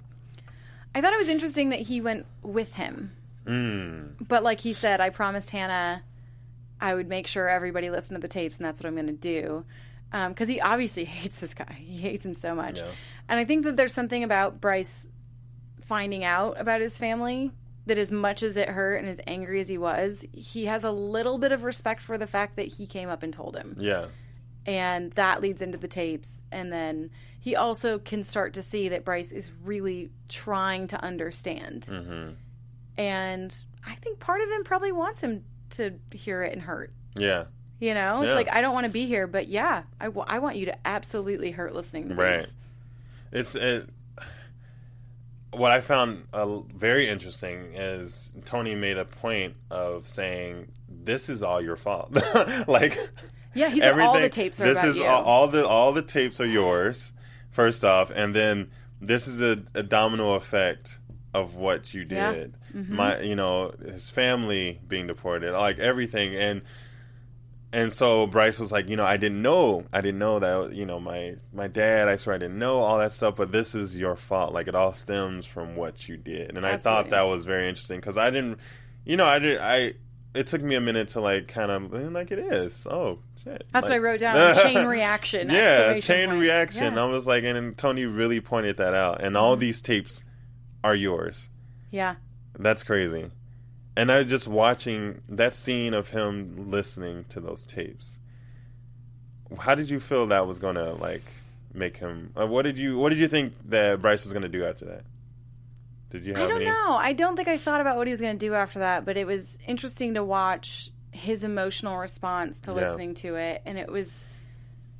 [0.94, 3.12] I thought it was interesting that he went with him.
[3.48, 4.28] Mm.
[4.28, 6.04] But like he said, I promised Hannah
[6.80, 9.14] I would make sure everybody listened to the tapes, and that's what I'm going to
[9.14, 9.66] do.
[10.12, 11.78] Because he obviously hates this guy.
[11.80, 12.78] He hates him so much.
[12.78, 12.88] Yeah.
[13.30, 15.08] And I think that there's something about Bryce
[15.82, 17.52] finding out about his family
[17.86, 20.92] that as much as it hurt and as angry as he was, he has a
[20.92, 23.76] little bit of respect for the fact that he came up and told him.
[23.80, 24.06] Yeah.
[24.66, 26.30] And that leads into the tapes.
[26.52, 31.88] And then he also can start to see that Bryce is really trying to understand.
[31.90, 32.34] Mm-hmm.
[32.98, 36.94] And I think part of him probably wants him to hear it and hurt.
[37.18, 37.46] Yeah.
[37.82, 40.40] You know, it's like I don't want to be here, but yeah, I, w- I
[40.40, 42.46] want you to absolutely hurt listening to Right.
[43.32, 43.54] this.
[43.54, 43.90] It's it,
[45.52, 51.44] what I found uh, very interesting is Tony made a point of saying this is
[51.44, 52.16] all your fault.
[52.68, 52.98] like
[53.54, 55.00] Yeah, he said all the tapes are this about is.
[55.00, 57.14] All, all the all the tapes are yours.
[57.50, 61.00] First off, and then this is a, a domino effect
[61.34, 62.34] of what you Yeah.
[62.34, 62.54] did.
[62.76, 62.96] Mm-hmm.
[62.96, 66.62] My, you know, his family being deported, like everything, and
[67.74, 70.86] and so Bryce was like, you know, I didn't know, I didn't know that, you
[70.86, 73.98] know, my my dad, I swear I didn't know all that stuff, but this is
[73.98, 74.54] your fault.
[74.54, 78.00] Like it all stems from what you did, and I thought that was very interesting
[78.00, 78.60] because I didn't,
[79.06, 79.94] you know, I did, I.
[80.34, 82.88] It took me a minute to like kind of like it is.
[82.90, 83.66] Oh shit!
[83.74, 84.56] That's what I wrote down.
[84.64, 85.50] chain reaction.
[85.50, 86.40] yeah, chain point.
[86.40, 86.94] reaction.
[86.94, 87.04] Yeah.
[87.04, 89.22] I was like, and Tony really pointed that out.
[89.22, 89.60] And all mm-hmm.
[89.60, 90.24] these tapes
[90.86, 91.50] are yours.
[91.92, 92.16] yeah.
[92.58, 93.30] That's crazy.
[93.96, 98.20] And I was just watching that scene of him listening to those tapes.
[99.60, 101.24] How did you feel that was gonna like
[101.74, 102.32] make him?
[102.40, 105.04] Uh, what did you What did you think that Bryce was gonna do after that?
[106.10, 106.66] Did you have I don't any?
[106.66, 106.92] know.
[106.94, 109.16] I don't think I thought about what he was going to do after that, but
[109.16, 112.76] it was interesting to watch his emotional response to Yeah.
[112.90, 113.62] listening to it.
[113.66, 114.26] And it was,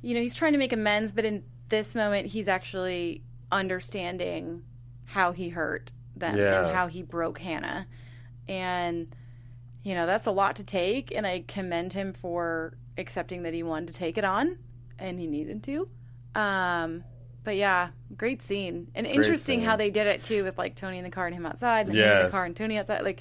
[0.00, 4.62] you know, he's trying to make amends, but in this moment, he's actually understanding
[5.04, 6.64] how he hurt them Yeah.
[6.66, 7.86] and how he broke Hannah.
[8.52, 9.14] And,
[9.82, 11.12] you know, that's a lot to take.
[11.14, 14.58] And I commend him for accepting that he wanted to take it on
[14.98, 15.88] and he needed to.
[16.34, 17.04] Um,
[17.44, 19.66] but yeah, great scene and interesting scene.
[19.66, 21.96] how they did it too with like Tony in the car and him outside, and
[21.98, 23.02] then him in the car and Tony outside.
[23.02, 23.20] Like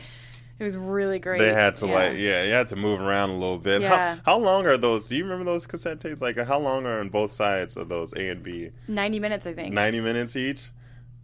[0.59, 1.39] it was really great.
[1.39, 1.93] They had to Yeah.
[1.93, 3.81] like, yeah, you had to move around a little bit.
[3.81, 4.17] Yeah.
[4.17, 5.07] How, how long are those?
[5.07, 6.21] Do you remember those cassette tapes?
[6.21, 8.69] Like, how long are on both sides of those A and B?
[8.87, 9.73] ninety minutes, I think.
[9.73, 10.69] 90 minutes each.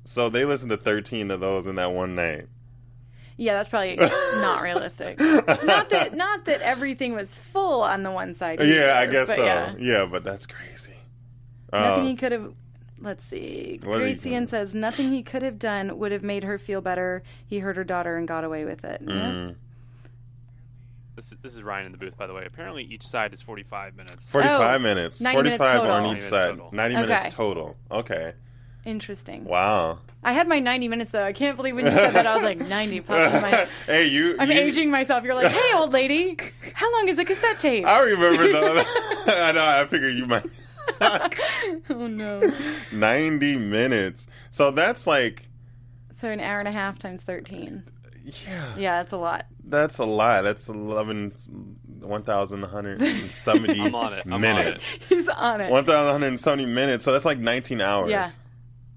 [0.06, 2.48] So they listened to 13 of those in that one night.
[3.38, 3.96] Yeah, that's probably
[4.42, 5.20] not realistic.
[5.20, 8.60] not that not that everything was full on the one side.
[8.62, 9.44] yeah, I guess so.
[9.44, 9.76] Yeah.
[9.78, 10.06] Yeah.
[10.06, 10.94] but that's crazy.
[11.72, 12.54] Nothing Uh, he could have.
[13.00, 13.80] Let's see.
[13.84, 17.22] What did Gracian says nothing he could have done would have made her feel better.
[17.46, 19.02] He hurt her daughter and got away with it.
[19.06, 19.14] Yeah.
[19.14, 19.56] mm,
[21.16, 22.44] This, this is Ryan in the booth, by the way.
[22.48, 24.32] Apparently, each side is 45 minutes.
[24.32, 25.22] 45 Oh, minutes.
[25.22, 26.50] 45 minutes on each minutes side.
[26.50, 26.70] total.
[26.72, 27.06] 90 Okay.
[27.08, 27.76] minutes total.
[27.92, 28.34] Okay.
[28.88, 29.44] Interesting.
[29.44, 30.00] Wow.
[30.24, 31.24] I had my ninety minutes though.
[31.24, 32.26] I can't believe when you said that.
[32.26, 33.02] I was like ninety.
[33.02, 34.38] Popped in my, hey, you.
[34.40, 35.26] I'm you- aging myself.
[35.26, 36.38] You're like, hey, old lady,
[36.74, 37.86] how long is a cassette tape?
[37.86, 38.86] I remember those.
[39.28, 39.66] I know.
[39.66, 40.46] I figured you might.
[41.90, 42.50] oh no.
[42.94, 44.26] 90 minutes.
[44.52, 45.48] So that's like,
[46.18, 47.84] So an hour and a half times thirteen.
[48.24, 49.48] yeah, Yeah, that's a lot.
[49.66, 50.44] that's a lot.
[50.44, 51.34] That's 11,
[52.00, 54.24] 1,170 I'm on it.
[54.26, 54.98] I'm on minutes.
[55.10, 55.70] He's on it.
[55.72, 57.04] 1,170 minutes.
[57.04, 58.12] So that's like 19 hours.
[58.12, 58.30] Yeah.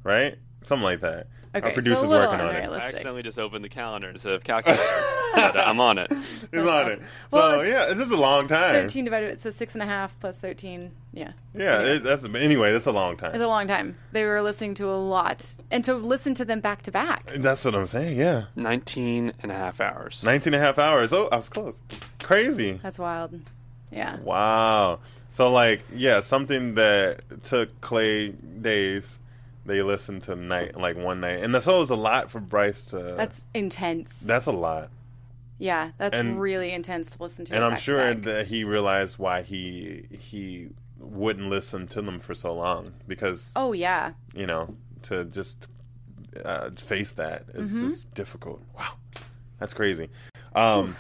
[0.02, 0.36] Right?
[0.62, 1.26] Something like that.
[1.52, 2.68] Okay, Our so producer's a working on it.
[2.70, 4.80] I accidentally just opened the calendar instead of calculator.
[5.34, 6.12] but uh, I'm on it.
[6.52, 7.00] He's on it.
[7.30, 8.72] So, Well, it's yeah, this is a long time.
[8.74, 10.92] Thirteen divided, so six and a half plus thirteen.
[11.12, 12.70] Yeah, Yeah, it, that's anyway.
[12.70, 13.34] That's a long time.
[13.34, 13.96] it's a long time.
[14.12, 17.28] They were listening to a lot, and to listen to them back to back.
[17.36, 18.16] That's what I'm saying.
[18.16, 20.22] Yeah, 19 and a half hours.
[20.22, 21.12] 19 and a half hours.
[21.12, 21.80] Oh, I was close.
[22.22, 22.78] Crazy.
[22.80, 23.40] That's wild.
[23.90, 24.18] Yeah.
[24.20, 25.00] Wow.
[25.32, 29.18] So like, yeah, something that took Clay days,
[29.66, 32.98] they listened to night like one night, and that's always a lot for Bryce to.
[33.16, 34.18] That's intense.
[34.20, 34.90] that's a lot,
[35.58, 37.54] yeah, that's and- really intense to listen to.
[37.54, 38.22] and I'm sure back.
[38.24, 40.68] that he realized why he he
[40.98, 44.12] wouldn't listen to them for so long because Oh yeah.
[44.34, 45.70] you know to just
[46.44, 47.86] uh, face that is Mm-hmm.
[47.86, 48.62] is difficult.
[48.78, 48.92] Wow,
[49.58, 50.08] that's crazy.
[50.54, 50.96] Um,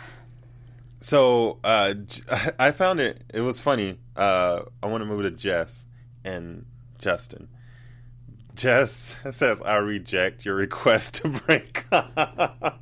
[0.98, 1.94] so uh,
[2.58, 3.22] I found it.
[3.32, 3.98] It was funny.
[4.16, 5.86] Uh, I want to move to Jess
[6.24, 6.64] and
[6.98, 7.48] Justin.
[8.60, 12.80] Jess says, "I reject your request to break up."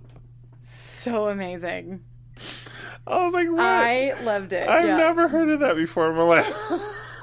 [0.62, 2.02] So amazing.
[3.06, 4.68] I was like, "What?" I loved it.
[4.68, 4.96] I've yeah.
[4.96, 6.52] never heard of that before in my life.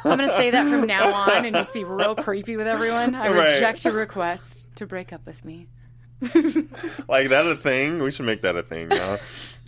[0.06, 3.14] I'm gonna say that from now on and just be real creepy with everyone.
[3.16, 3.54] I Right.
[3.56, 5.68] reject your request to break up with me.
[6.22, 8.00] like that a thing?
[8.02, 8.88] We should make that a thing.
[8.88, 9.18] Now.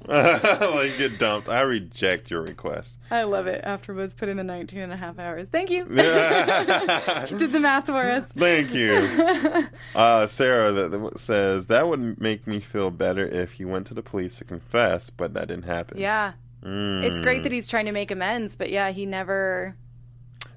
[0.08, 1.50] like get dumped.
[1.50, 2.98] I reject your request.
[3.10, 3.64] I love it.
[3.66, 5.50] AfterBuzz put in the 19 and a half hours.
[5.50, 5.86] Thank you.
[5.86, 8.26] Did the math for us.
[8.38, 9.68] Thank you.
[9.96, 14.04] Uh, Sarah that, says that would make me feel better if he went to the
[14.04, 15.98] police to confess, but that didn't happen.
[15.98, 16.34] Yeah.
[16.62, 19.76] It's great that he's trying to make amends, but yeah, he never.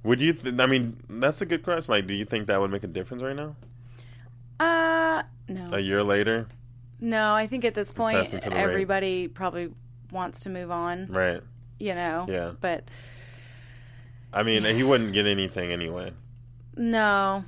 [0.02, 0.32] Would you?
[0.32, 1.92] Th- I mean, that's a good question.
[1.92, 3.56] Like, do you think that would make a difference right now?
[4.58, 5.70] Uh, no.
[5.72, 6.46] A year later,
[7.00, 8.64] No, I think at this point, Confessing to the rape.
[8.64, 9.70] everybody probably
[10.12, 11.40] wants to move on, right?
[11.78, 12.26] you know?
[12.28, 12.52] Yeah.
[12.60, 12.84] But
[14.32, 16.12] I mean, he wouldn't get anything anyway.
[16.76, 17.44] no.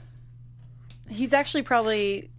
[1.08, 2.30] He's actually probably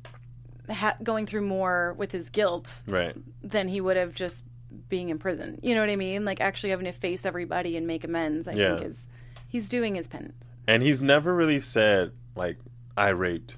[0.69, 3.15] ha- going through more with his guilt Right.
[3.43, 4.43] than he would have just
[4.89, 5.60] being in prison.
[5.62, 6.26] You know what I mean?
[6.26, 8.78] Like actually having to face everybody and make amends, I Yeah.
[8.78, 9.08] think is
[9.47, 10.45] he's doing his penance.
[10.67, 12.58] And he's never really said like
[12.97, 13.58] I raped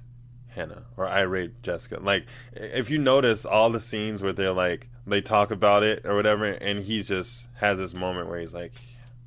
[0.56, 2.00] Hannah or I raped Jessica.
[2.02, 6.16] Like if you notice all the scenes where they're like they talk about it or
[6.16, 8.72] whatever and he just has this moment where he's like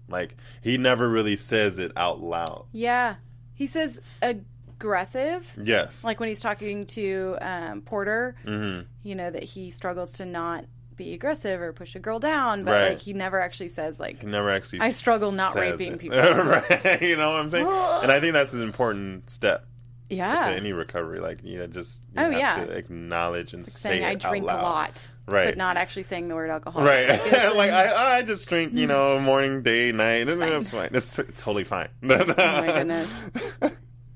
[0.09, 2.65] like he never really says it out loud.
[2.73, 3.17] Yeah.
[3.55, 5.53] He says aggressive.
[5.63, 6.05] Yes.
[6.05, 8.87] Like when he's talking to um, Porter, Mhm.
[9.03, 10.65] you know, that he struggles to not
[10.97, 12.89] be aggressive or push a girl down, but Right.
[12.91, 15.99] like he never actually says like he never actually I struggle not raping it.
[16.01, 16.19] people.
[16.19, 16.99] right.
[17.03, 17.67] You know what I'm saying?
[17.67, 19.65] and I think that's an important step
[20.11, 20.49] to Yeah.
[20.51, 21.21] any recovery.
[21.21, 22.65] Like, you know, just you Oh, have yeah.
[22.65, 25.05] to acknowledge and say saying I drink a lot.
[25.27, 25.45] Right.
[25.47, 26.83] But not actually saying the word alcohol.
[26.83, 27.09] Right.
[27.09, 30.27] Like, I, I just drink, you know, morning, day, night.
[30.29, 30.91] and It's fine.
[30.95, 31.89] It's t- totally fine.
[32.03, 33.13] oh my goodness.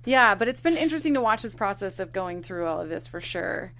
[0.04, 3.06] Yeah, but it's been interesting to watch this process of going through all of this
[3.06, 3.72] for sure.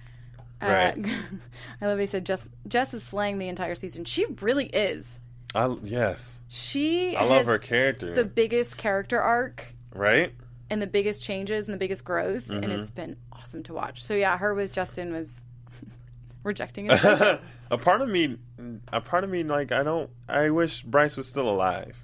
[0.61, 0.93] Right.
[0.97, 1.09] Uh,
[1.81, 4.05] I love he said Jess, Jess is slaying the entire season.
[4.05, 5.19] She really is.
[5.55, 6.39] I, yes.
[6.47, 8.13] She I love her character.
[8.13, 10.33] the biggest character arc right?
[10.73, 12.71] And the biggest changes and the biggest growth, and Mm-hmm.
[12.79, 14.03] it's been awesome to watch.
[14.03, 15.39] So yeah, her with Justin was
[16.43, 16.99] rejecting it.
[17.71, 18.37] a part of me,
[18.91, 20.09] a part of me, like I don't.
[20.27, 21.97] I wish Bryce was still alive.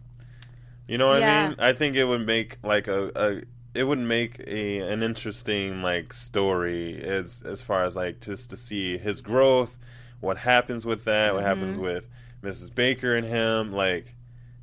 [0.88, 1.44] You know what Yeah.
[1.46, 1.56] I mean?
[1.60, 3.42] I think it would make like a, a
[3.78, 8.58] it would make a an interesting like story as as far as like just to
[8.58, 9.78] see his growth,
[10.20, 11.84] what happens with that, what happens Mm-hmm.
[11.84, 12.08] with
[12.44, 12.74] Mrs.
[12.74, 13.72] Baker and him.
[13.74, 14.16] Like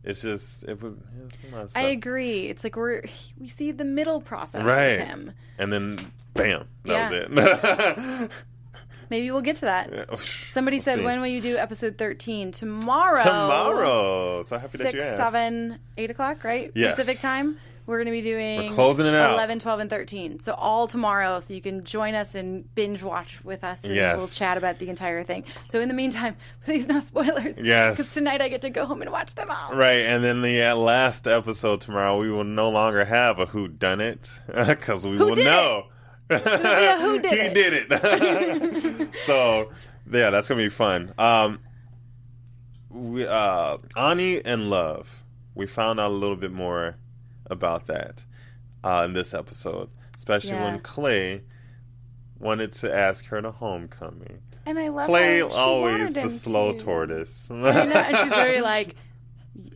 [0.06, 1.00] it's just it would.
[1.26, 2.46] It's a lot of I agree.
[2.46, 3.02] It's like we're
[3.38, 4.98] we see the middle process Right.
[4.98, 5.32] with him.
[5.58, 7.28] And then bam, that Yeah.
[7.28, 8.30] was it.
[9.10, 10.06] Maybe we'll get to that.
[10.10, 10.16] Oh,
[10.52, 11.04] Somebody We'll said, see.
[11.04, 13.22] "When will you do episode 13?" Tomorrow.
[13.22, 14.42] tomorrow.
[14.42, 15.16] So happy that you asked.
[15.32, 16.72] seven, eight o'clock, right?
[16.74, 16.96] Yes.
[16.96, 17.58] Pacific time.
[17.86, 19.32] We're going to be doing We're closing it out.
[19.34, 20.40] 11, 12, and 13.
[20.40, 24.18] So all tomorrow, so you can join us and binge watch with us, and Yes.
[24.18, 25.44] we'll chat about the entire thing.
[25.68, 27.56] So in the meantime, please no spoilers.
[27.58, 27.96] Yes.
[27.96, 29.72] Because tonight I get to go home and watch them all.
[29.74, 33.68] Right, and then the uh, last episode tomorrow, we will no longer have a who
[33.68, 35.86] done it because we will did know.
[36.30, 37.54] a who did he it.
[37.54, 39.08] did it.
[39.26, 39.70] so
[40.10, 41.14] yeah, that's gonna be fun.
[41.18, 41.60] Um,
[42.90, 45.22] we uh, Ani and Love,
[45.54, 46.96] we found out a little bit more
[47.50, 48.24] about that
[48.84, 50.64] uh, in this episode, especially Yeah.
[50.64, 51.42] when Clay
[52.38, 54.40] wanted to ask her to homecoming.
[54.66, 56.78] And I love Clay always the slow to.
[56.78, 57.48] tortoise.
[57.50, 58.96] Know, and she's very like,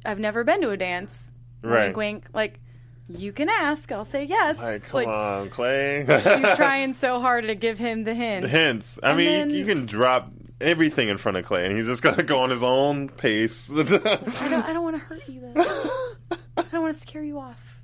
[0.05, 1.31] I've never been to a dance.
[1.63, 1.87] Right.
[1.87, 2.27] Wink, wink.
[2.35, 2.61] Like,
[3.09, 3.91] you can ask.
[3.93, 4.59] I'll say yes.
[4.59, 6.05] Like, come Like, on, Clay.
[6.09, 8.47] She's trying so hard to give him the hint.
[8.47, 8.99] hints.
[9.03, 12.03] I And mean, then- you can drop everything in front of Clay, and he's just
[12.03, 13.71] gonna go on his own pace.
[13.71, 16.37] I don't, I don't want to hurt you though.
[16.71, 17.81] I don't want to scare you off.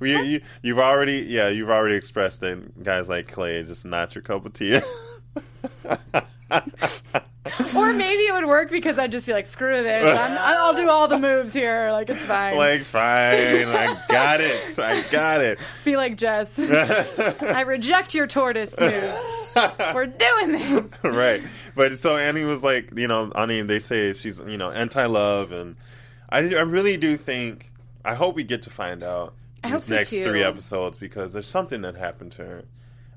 [0.00, 4.22] you, you, you've already, yeah, you've already expressed that guys like Clay just not your
[4.22, 4.80] cup of tea.
[7.74, 10.18] Or maybe it would work because I'd just be like, screw this.
[10.18, 11.90] I'm, I'll do all the moves here.
[11.90, 12.56] Like it's fine.
[12.56, 15.58] like, fine, I got it, I got it.
[15.84, 16.56] be like Jess.
[16.58, 19.52] I reject your tortoise moves.
[19.92, 20.92] We're doing this.
[21.02, 21.42] right.
[21.74, 25.50] But so Ani was like, you know, I mean, they say she's, you know, anti-love,
[25.50, 25.76] and
[26.30, 27.71] I, I really do think,
[28.04, 29.34] I hope we get to find out
[29.64, 32.64] I these so, next three episodes because there's something that happened to her.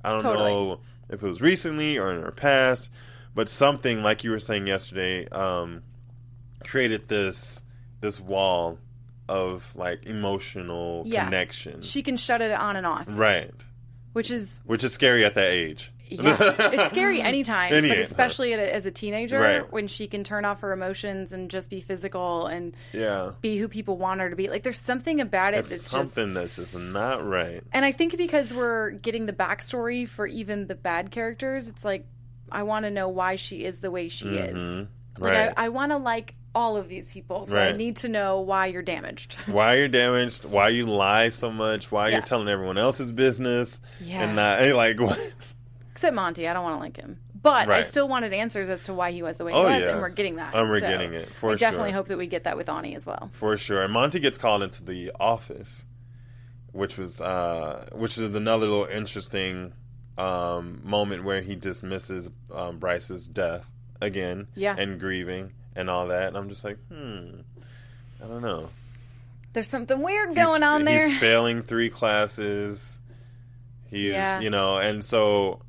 [0.03, 0.51] I don't Totally.
[0.51, 2.91] know if it was recently or in her past,
[3.33, 5.81] but something like you were saying yesterday um,
[6.63, 7.63] created this
[8.01, 8.77] this wall
[9.27, 11.25] of like emotional Yeah.
[11.25, 11.81] connection.
[11.81, 13.51] She can shut it on and off, right.
[14.13, 15.91] which is Which is scary at that age.
[16.07, 19.71] Yeah, it's scary anytime, Any- but especially at a, as a teenager Right.
[19.71, 23.31] when she can turn off her emotions and just be physical and Yeah.
[23.41, 24.47] be who people want her to be.
[24.49, 27.61] Like there's something about it It's that's just something that's just not right.
[27.73, 32.05] And I think because we're getting the backstory for even the bad characters, it's like
[32.51, 34.53] I want to know why she is the way she is.
[34.53, 35.23] Like Mm-hmm.
[35.23, 35.53] Right.
[35.57, 38.67] I, I want to like all of these people, so I need to know why
[38.67, 39.33] you're damaged.
[39.47, 42.15] why you're damaged, why you lie so much, why Yeah.
[42.17, 44.23] you're telling everyone else's business, Yeah.
[44.23, 45.19] and not like what.
[45.95, 47.85] Except Monty, I don't want to like him, but I Right.
[47.85, 49.91] still wanted answers as to why he was the way he Oh, was, yeah.
[49.93, 50.53] and we're getting that.
[50.53, 51.95] And we're So getting it, for I definitely sure.
[51.95, 53.29] hope that we get that with Ani as well.
[53.33, 53.81] for sure.
[53.81, 55.85] And Monty gets called into the office,
[56.73, 59.71] which was uh, which is another little interesting
[60.17, 63.69] um, moment where he dismisses um, Bryce's death
[64.01, 64.75] again, Yeah.
[64.77, 66.27] and grieving and all that.
[66.29, 67.39] And I'm just like, hmm,
[68.23, 68.69] I don't know.
[69.53, 71.07] There's something weird He's- going on there.
[71.09, 72.99] He's failing three classes.
[73.89, 74.39] He's, Yeah.
[74.41, 75.61] you know, and so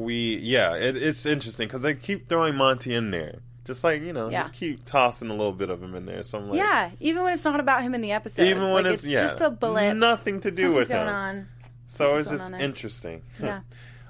[0.00, 3.40] we, yeah, it, it's interesting because they keep throwing Monty in there.
[3.64, 4.40] Just like, you know, Yeah.
[4.40, 6.22] just keep tossing a little bit of him in there.
[6.22, 8.84] So I'm like, yeah, even when it's not about him in the episode, even when
[8.84, 9.94] like, it's, yeah, just a blip.
[9.96, 11.06] nothing to do with him.
[11.06, 11.48] on.
[11.86, 13.22] So it's Something's going just on interesting.
[13.42, 13.60] Yeah.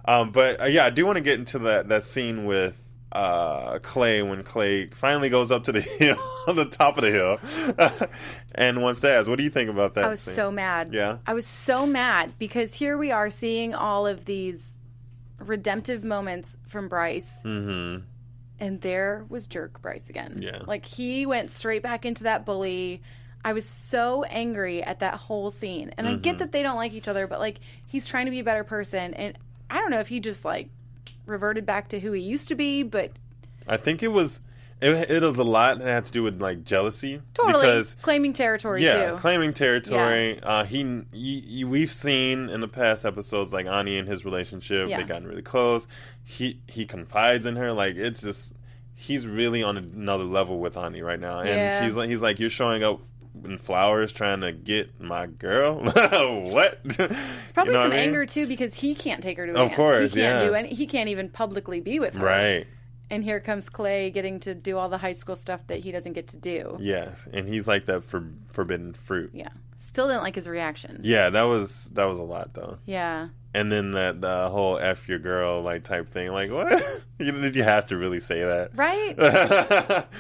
[0.05, 3.79] um, but uh, yeah, I do want to get into that that scene with uh,
[3.83, 8.09] Clay when Clay finally goes up to the hill, on the top of the hill,
[8.55, 10.35] and wants to ask, "What do you think about that?" I was scene?
[10.35, 10.91] so mad.
[10.93, 11.19] Yeah?
[11.27, 14.78] I was so mad because here we are seeing all of these
[15.39, 17.33] redemptive moments from Bryce.
[17.45, 18.05] Mm-hmm.
[18.61, 20.39] And there was jerk Bryce again.
[20.43, 20.63] Yeah.
[20.67, 23.03] Like he went straight back into that bully.
[23.45, 25.95] I was so angry at that whole scene.
[25.97, 26.23] And I Mm-hmm.
[26.23, 28.65] get that they don't like each other, but like he's trying to be a better
[28.65, 29.15] person.
[29.15, 29.39] And
[29.71, 30.71] I don't know if he just like
[31.25, 33.13] reverted back to who he used to be, but
[33.69, 34.41] I think it was
[34.81, 38.33] it, it was a lot that had to do with like jealousy totally because claiming
[38.33, 39.17] territory yeah, too.
[39.17, 40.39] claiming territory.
[40.43, 44.89] Uh, he, y y we've seen in the past episodes like Ani and his relationship.
[44.89, 44.99] Yeah.
[44.99, 45.89] They gotten really close.
[46.25, 47.73] He he confides in her.
[47.73, 48.55] Like it's just
[48.95, 51.39] he's really on another level with Ani right now.
[51.41, 51.85] And Yeah.
[51.85, 53.01] she's like he's like you're showing up
[53.45, 55.81] in flowers trying to get my girl.
[55.83, 56.81] what?
[56.85, 60.21] It's probably some anger too because he can't take her to a Of course, he
[60.21, 60.49] can't yeah.
[60.49, 60.75] do any.
[60.75, 62.25] He can't even publicly be with her.
[62.25, 62.67] Right.
[63.11, 66.13] And here comes Clay getting to do all the high school stuff that he doesn't
[66.13, 66.77] get to do.
[66.79, 69.31] Yes, and he's like that for forbidden fruit.
[69.33, 69.49] Yeah.
[69.79, 71.01] Still didn't like his reaction.
[71.05, 72.79] Yeah, that was that was a lot though.
[72.85, 73.29] Yeah.
[73.55, 76.83] And then that the whole "f your girl" like type thing, like what?
[77.19, 78.73] you, did you have to really say that?
[78.75, 79.15] Right?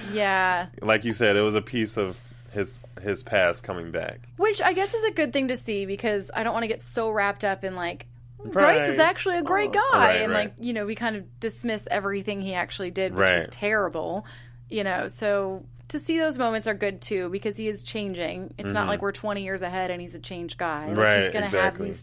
[0.12, 0.68] yeah.
[0.81, 2.18] like you said, it was a piece of
[2.53, 4.20] his his past coming back.
[4.37, 6.83] Which I guess is a good thing to see because I don't want to get
[6.83, 8.07] so wrapped up in like
[8.44, 8.90] Bryce Bryce.
[8.90, 10.44] is actually a great guy Right, and right.
[10.46, 14.24] like you know we kind of dismiss everything he actually did which is terrible
[14.70, 18.72] you know so to see those moments are good too because he is changing it's
[18.74, 21.01] not like we're 20 years ahead and he's a changed guy like Mm-hmm.
[21.01, 21.87] Right, he's gonna have exactly.
[21.87, 22.03] these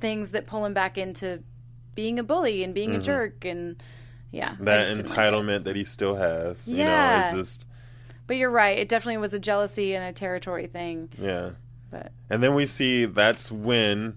[0.00, 1.42] things that pull him back into
[1.94, 3.82] being a bully and being a jerk and
[4.30, 4.64] yeah Mm-hmm.
[4.64, 7.32] That just didn't like entitlement that he still has, you know, Yeah.
[7.34, 7.66] just
[8.26, 11.50] but you're right it definitely was a jealousy and a territory thing yeah.
[11.90, 14.16] but And then we see that's when,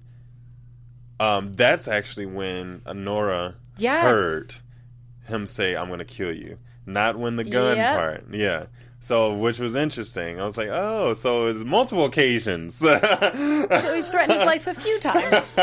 [1.20, 4.04] um, that's actually when Honora Yes.
[4.04, 4.56] heard
[5.28, 7.98] him say, "I'm going to kill you," not when the gun Yep.
[7.98, 8.24] part.
[8.32, 8.66] Yeah.
[9.02, 10.40] So, which was interesting.
[10.42, 15.00] I was like, "Oh, so it's multiple occasions." so he's threatened his life a few
[15.00, 15.58] times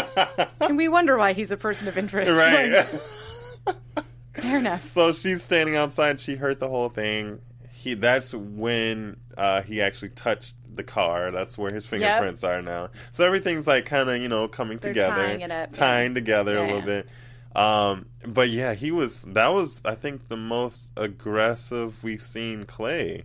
[0.60, 2.84] and we wonder why he's a person of interest right.
[4.34, 6.20] fair enough so she's standing outside.
[6.20, 7.40] She heard the whole thing.
[7.72, 7.94] He.
[7.94, 11.30] That's when uh, he actually touched the car.
[11.30, 12.90] That's where his fingerprints are now.
[13.10, 15.78] So everything's like kind of you know coming They're together, tying it up, yeah.
[15.78, 16.84] tying together a little yeah.
[16.84, 17.08] bit.
[17.54, 19.22] Um, but yeah, he was.
[19.22, 23.24] That was I think the most aggressive we've seen Clay.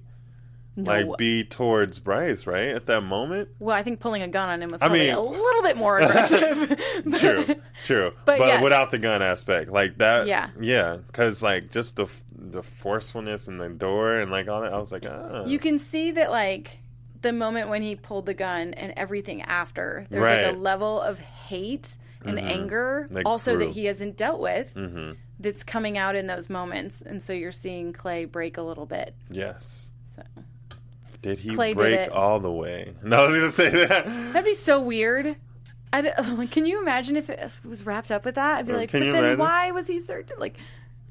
[0.79, 0.91] No.
[0.91, 3.49] Like be towards Bryce, right at that moment.
[3.57, 5.75] Well, I think pulling a gun on him was I probably mean- a little bit
[5.75, 6.79] more aggressive.
[7.19, 7.45] True,
[7.83, 8.13] true.
[8.25, 8.63] But But, yes.
[8.63, 10.27] without the gun aspect, like that.
[10.27, 10.49] Yeah.
[10.61, 10.97] yeah.
[10.97, 14.91] Because like just the the forcefulness and the door and like all that, I was
[14.91, 16.77] like, ah, you can see that, like,
[17.27, 21.19] the moment when he pulled the gun and everything after, there's like a level of
[21.19, 25.13] hate and anger, That also that he hasn't dealt with, Mm-hmm.
[25.39, 27.01] that's coming out in those moments.
[27.01, 29.13] And so you're seeing Clay break a little bit.
[29.29, 29.91] yes.
[30.15, 30.23] So
[31.21, 32.11] Did he Clay break it.
[32.11, 32.93] all the way?
[33.03, 34.05] No, I was gonna say that.
[34.33, 35.35] that'd be so weird.
[35.93, 38.57] I don't- like, can you imagine if it was wrapped up with that?
[38.57, 39.39] I'd be like, Can but then imagine?
[39.39, 40.37] why was he certain?
[40.39, 40.57] Like,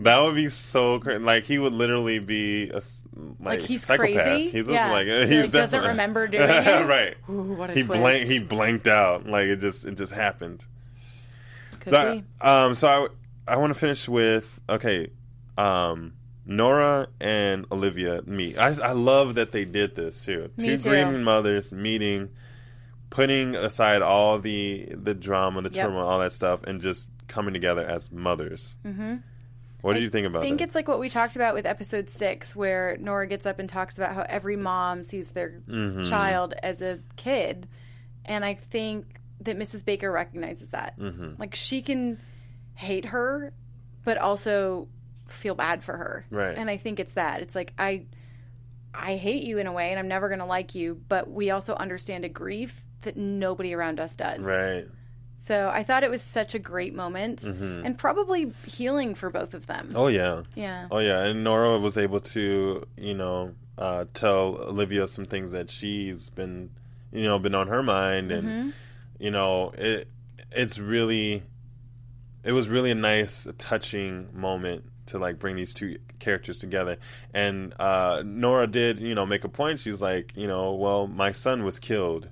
[0.01, 1.21] That would be so crazy.
[1.21, 2.83] Like he would literally be a like,
[3.41, 4.13] Like, he's psychopath.
[4.25, 4.51] crazy?
[4.51, 4.91] He's just Yeah.
[4.93, 6.87] like He, he's like, doesn't remember doing it?
[6.87, 7.15] right.
[7.31, 8.01] Ooh, what a he twist.
[8.01, 8.29] blank.
[8.29, 9.27] He blanked out.
[9.27, 10.67] Like it just it just happened.
[11.81, 12.25] could But, be.
[12.43, 13.11] um, so
[13.47, 15.09] I, I want to finish with okay,
[15.57, 16.13] um,
[16.45, 18.59] Nora and Olivia meet.
[18.59, 20.51] I I love that they did this too.
[20.59, 20.89] Me Two too.
[20.91, 22.29] grieving mothers meeting,
[23.09, 25.87] putting aside all the the drama, the Yep.
[25.87, 28.77] turmoil, all that stuff, and just coming together as mothers.
[28.85, 29.17] Mm-hmm.
[29.87, 30.65] What do you think about I think that?
[30.65, 33.97] it's like what we talked about with episode six, where Nora gets up and talks
[33.99, 36.05] about how every mom sees their Mm-hmm.
[36.05, 37.69] child as a kid.
[38.25, 39.07] And I think
[39.43, 39.85] that Mrs.
[39.85, 40.99] Baker recognizes that.
[40.99, 41.35] Mm-hmm.
[41.39, 42.19] Like she can
[42.75, 43.53] hate her,
[44.05, 44.89] but also
[45.29, 46.27] feel bad for her.
[46.31, 46.57] Right.
[46.57, 47.41] And I think it's that.
[47.41, 48.07] It's like, I.
[48.99, 50.99] I hate you in a way, and I'm never going to like you.
[51.07, 54.39] But we also understand a grief that nobody around us does.
[54.43, 54.87] right.
[55.39, 59.67] So I thought it was such a great moment and probably healing for both of
[59.67, 59.93] them.
[59.95, 60.43] Oh yeah.
[60.55, 60.89] Yeah.
[60.91, 65.71] Oh yeah, and Nora was able to, you know, uh, tell Olivia some things that
[65.71, 66.71] she's been,
[67.13, 68.71] you know, been on her mind, and Mm-hmm.
[69.21, 70.09] you know, it
[70.53, 71.43] it's really,
[72.43, 76.97] it was really a nice, touching moment to like bring these two characters together.
[77.35, 79.79] And uh, Nora did, you know, make a point.
[79.81, 82.29] She's like, you know, well, my son was killed.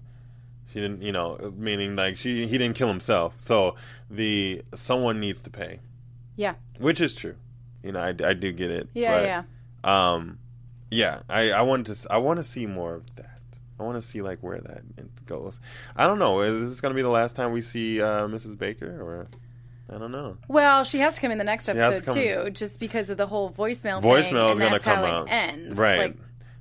[0.75, 3.37] She didn't, you know, meaning like she he didn't kill himself.
[3.39, 3.77] So
[4.11, 5.79] the someone needs to pay
[6.35, 6.55] Yeah.
[6.81, 7.37] which is true.
[7.85, 8.89] You know, I, I do get it.
[8.93, 9.23] Yeah, but,
[9.85, 10.13] yeah.
[10.15, 10.39] Um,
[10.91, 13.39] yeah, I I want to I want to see more of that.
[13.79, 14.83] I want to see like where that
[15.27, 15.61] goes.
[15.95, 16.41] I don't know.
[16.41, 18.59] Is this going to be the last time we see uh, Mrs.
[18.59, 19.29] Baker, or
[19.95, 20.39] I don't know.
[20.49, 23.27] Well, she has to come in the next to episode too, just because of the
[23.29, 24.03] whole voicemail.
[24.03, 25.29] thing, Voicemail is going to come out.
[25.31, 25.77] Ends.
[25.77, 25.99] Right.
[25.99, 26.17] Like,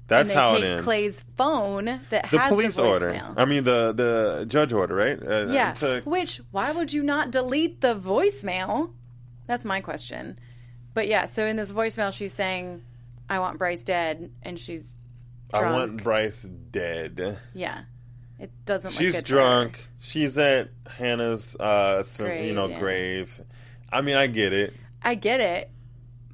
[0.08, 0.84] That's and they how take it ends.
[0.84, 3.34] Clay's phone that the has police the order.
[3.38, 5.18] I mean, the the judge order, right?
[5.22, 5.74] Uh, yeah.
[5.74, 8.91] to- Which why would you not delete the voicemail?
[9.47, 10.39] That's my question.
[10.93, 12.84] But yeah, so in this voicemail, she's saying,
[13.30, 14.95] "I want Bryce dead," and she's
[15.49, 15.66] drunk.
[15.66, 17.39] I want Bryce dead.
[17.54, 17.84] Yeah,
[18.39, 18.91] it doesn't.
[18.91, 19.41] She's good for her.
[19.41, 19.88] drunk.
[19.99, 22.80] She's at Hannah's, uh, some, you know, yeah.
[22.80, 23.41] grave.
[23.91, 24.74] I mean, I get it.
[25.01, 25.72] I get it,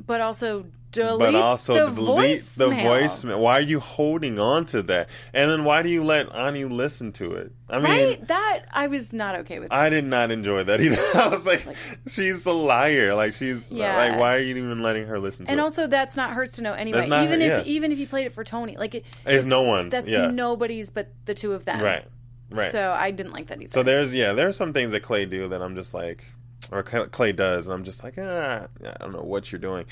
[0.06, 2.56] but also delete but also the delete voicemail.
[2.56, 3.40] the voicemail.
[3.40, 5.10] Why are you holding on to that?
[5.34, 7.52] And then why do you let Ani listen to it?
[7.70, 8.28] I mean, Right?
[8.28, 9.70] That I was not okay with.
[9.70, 9.78] That.
[9.78, 11.02] I did not enjoy that either.
[11.16, 11.64] I was like,
[12.08, 13.14] she's a liar.
[13.14, 13.96] Like she's Yeah.
[13.98, 15.64] like, why are you even letting her listen to and it?
[15.64, 17.08] also, that's not hers to know anyway.
[17.08, 19.62] Not even her- if even if you played it for Tony, like it, it's no
[19.64, 19.92] one's.
[19.92, 21.82] that's yeah, nobody's but the two of them.
[21.82, 22.06] right,
[22.50, 22.72] right.
[22.72, 23.70] So I didn't like that either.
[23.70, 26.24] So there's yeah, there's some things that Clay do that I'm just like,
[26.72, 29.86] or Clay Clay does, and I'm just like, ah, I don't know what you're doing.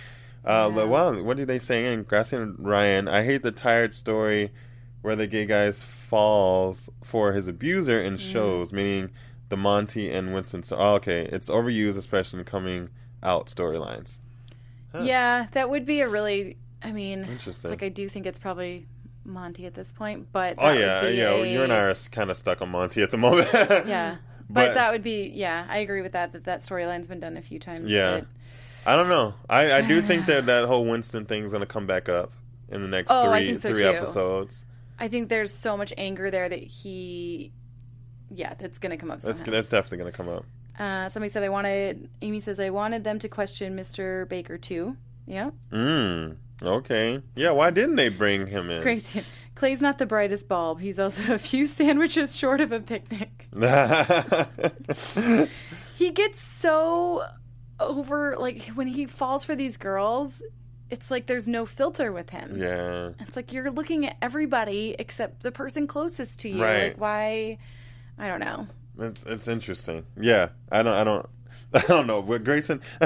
[0.47, 3.07] Uh, well, what do they say in Gracie and Ryan?
[3.07, 4.51] I hate the tired story
[5.01, 8.19] where the gay guy falls for his abuser in Mm.
[8.31, 9.09] shows, meaning
[9.49, 10.63] the Monty and Winston.
[10.63, 12.89] So, oh, okay, it's overused, especially in coming
[13.21, 14.19] out storylines.
[14.99, 16.57] Yeah, that would be a really.
[16.83, 17.69] I mean, Interesting.
[17.71, 18.87] like I do think it's probably
[19.25, 21.31] Monty at this point, but Oh yeah, yeah.
[21.31, 23.49] a- You and I are kind of stuck on Monty at the moment.
[23.53, 24.17] Yeah,
[24.49, 25.65] but, But- that would be yeah.
[25.69, 26.31] I agree with that.
[26.33, 27.91] That that storyline's been done a few times.
[27.91, 28.21] Yeah.
[28.87, 29.33] I don't know.
[29.49, 32.31] I, I do think that that whole Winston thing's gonna come back up
[32.69, 33.87] in the next Oh, I three think so, three too.
[33.89, 34.65] episodes.
[34.97, 37.51] I think there's so much anger there that he,
[38.31, 39.51] yeah, that's gonna come up That's somehow.
[39.51, 40.45] that's definitely gonna come up.
[40.79, 42.09] Uh, somebody said I wanted.
[42.21, 44.27] Amy says I wanted them to question Mr.
[44.29, 44.95] Baker too.
[45.25, 46.37] Yeah, Mm.
[46.63, 47.21] Okay.
[47.35, 47.51] Yeah.
[47.51, 48.81] Why didn't they bring him in?
[48.81, 49.23] crazy.
[49.55, 50.79] Clay's not the brightest bulb.
[50.79, 53.47] He's also a few sandwiches short of a picnic.
[55.97, 57.23] He gets so
[57.79, 60.41] over like when he falls for these girls.
[60.89, 62.55] It's like there's no filter with him.
[62.57, 63.11] yeah.
[63.19, 66.63] It's like you're looking at everybody except the person closest to you.
[66.63, 66.83] Right.
[66.89, 67.57] Like why?
[68.17, 68.67] I don't know.
[68.99, 70.05] It's it's interesting.
[70.19, 70.49] Yeah.
[70.71, 71.27] I don't I don't
[71.73, 72.21] I don't know.
[72.21, 72.81] But Grayson,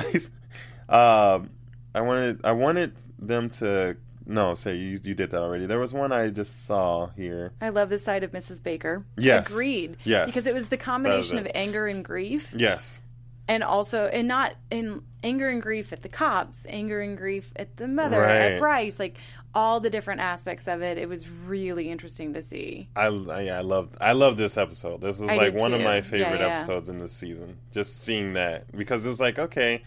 [0.89, 1.49] um,
[1.93, 3.97] I wanted I wanted them to.
[4.27, 5.65] No, say you you did that already.
[5.65, 7.53] There was one I just saw here.
[7.59, 8.61] I love the side of Mrs.
[8.61, 9.03] Baker.
[9.17, 9.47] Yes.
[9.49, 9.97] Agreed.
[10.03, 10.27] Yes.
[10.27, 11.41] Because it was the combination it.
[11.41, 12.53] of anger and grief.
[12.55, 13.01] Yes.
[13.47, 17.75] And also, and not in anger and grief at the cops, anger and grief at
[17.77, 18.53] the mother, Right.
[18.53, 19.17] at Bryce, like
[19.53, 20.97] all the different aspects of it.
[20.97, 22.87] It was really interesting to see.
[22.95, 25.01] I I, I love I love this episode.
[25.01, 26.57] This was I like one of my favorite yeah.
[26.57, 27.57] episodes in this season.
[27.71, 29.83] Just seeing that because it was like okay,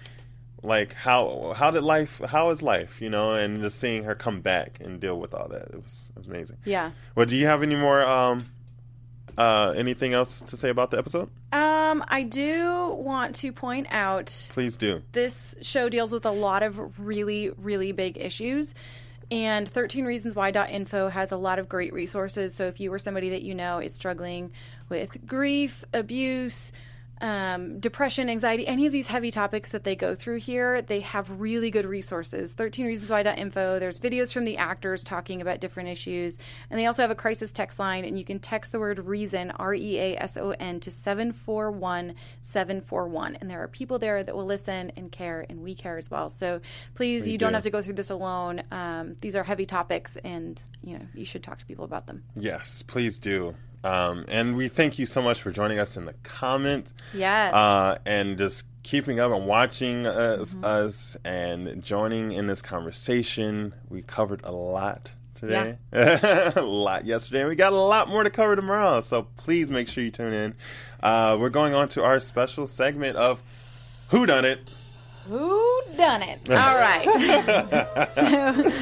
[0.62, 4.40] like how how did life how is life you know and just seeing her come
[4.40, 6.58] back and deal with all that it was, it was amazing.
[6.64, 6.90] Yeah.
[7.14, 8.46] Well, do you have any more um
[9.38, 11.30] uh anything else to say about the episode?
[11.52, 15.02] Um, I do want to point out Please do.
[15.12, 18.74] this show deals with a lot of really, really big issues.
[19.30, 22.54] And 13 Reasons Why.info has a lot of great resources.
[22.54, 24.52] So if you or somebody that you know is struggling
[24.88, 26.72] with grief, abuse,
[27.24, 31.40] um, depression, anxiety, any of these heavy topics that they go through here, they have
[31.40, 32.52] really good resources.
[32.52, 33.78] 13 Reasons Why.info.
[33.78, 36.36] There's videos from the actors talking about different issues.
[36.68, 39.52] And they also have a crisis text line, and you can text the word reason,
[39.52, 43.36] R E A S O N, to 741 741.
[43.36, 46.28] And there are people there that will listen and care, and we care as well.
[46.28, 46.60] So
[46.94, 48.64] please, you don't have to go through this alone.
[48.70, 52.22] Um, these are heavy topics, and you know you should talk to people about them.
[52.36, 53.56] Yes, please do.
[53.84, 56.92] Um, and we thank you so much for joining us in the comment.
[57.12, 57.52] Yes.
[57.52, 63.74] Uh, and just keeping up and watching us, us and joining in this conversation.
[63.88, 65.78] We covered a lot today.
[65.92, 67.40] a lot yesterday.
[67.40, 69.00] And we got a lot more to cover tomorrow.
[69.00, 70.54] So please make sure you tune in.
[71.02, 73.42] Uh, we're going on to our special segment of
[74.08, 74.70] Who Done It.
[75.28, 76.40] Who done it?
[76.50, 77.04] All right.
[78.14, 78.72] so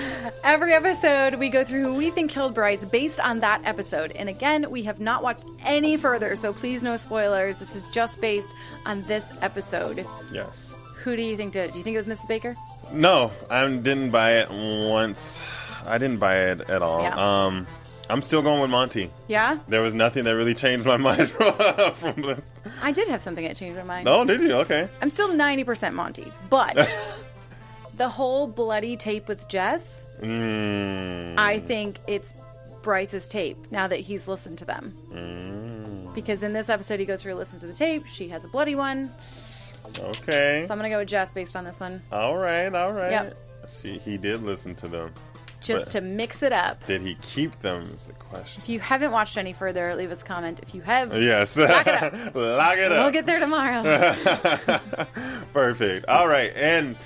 [0.43, 4.13] every episode, we go through who we think killed Bryce based on that episode.
[4.13, 7.59] And again, we have not watched any further, so please no spoilers.
[7.59, 8.51] This is just based
[8.87, 10.07] on this episode.
[10.33, 10.75] Yes.
[11.05, 11.73] Who do you think did it?
[11.73, 12.29] Do you think it was Mrs.
[12.29, 12.57] Baker?
[12.93, 15.41] No, I didn't buy it once.
[15.87, 17.03] I didn't buy it at all.
[17.03, 17.45] Yeah.
[17.47, 17.67] Um,
[18.09, 19.11] I'm still going with Monty.
[19.27, 19.59] Yeah?
[19.69, 22.41] There was nothing that really changed my mind from this.
[22.83, 24.09] I did have something that changed my mind.
[24.09, 24.53] Oh, did you?
[24.53, 24.89] Okay.
[25.01, 27.25] I'm still 90% Monty, but
[27.97, 31.35] the whole bloody tape with Jess, Mm.
[31.37, 32.33] I think it's
[32.83, 34.95] Bryce's tape now that he's listened to them.
[35.11, 36.15] Mm.
[36.15, 38.07] Because in this episode, he goes through, listens to the tape.
[38.07, 39.13] She has a bloody one.
[39.99, 40.65] Okay.
[40.67, 42.73] So I'm going to go with Jess based on this one, All right.
[42.73, 43.11] All right.
[43.11, 43.37] Yep.
[43.83, 45.13] She, he did listen to them.
[45.63, 46.87] Just But- to mix it up.
[46.87, 47.83] Did he keep them?
[47.95, 48.63] Is the question.
[48.63, 50.61] If you haven't watched any further, leave us a comment.
[50.63, 51.57] If you have, Yes.
[51.57, 52.13] Lock it up.
[52.35, 53.03] Lock it up.
[53.05, 53.83] we'll get there tomorrow.
[55.53, 56.07] Perfect.
[56.07, 56.53] All right.
[56.55, 56.97] And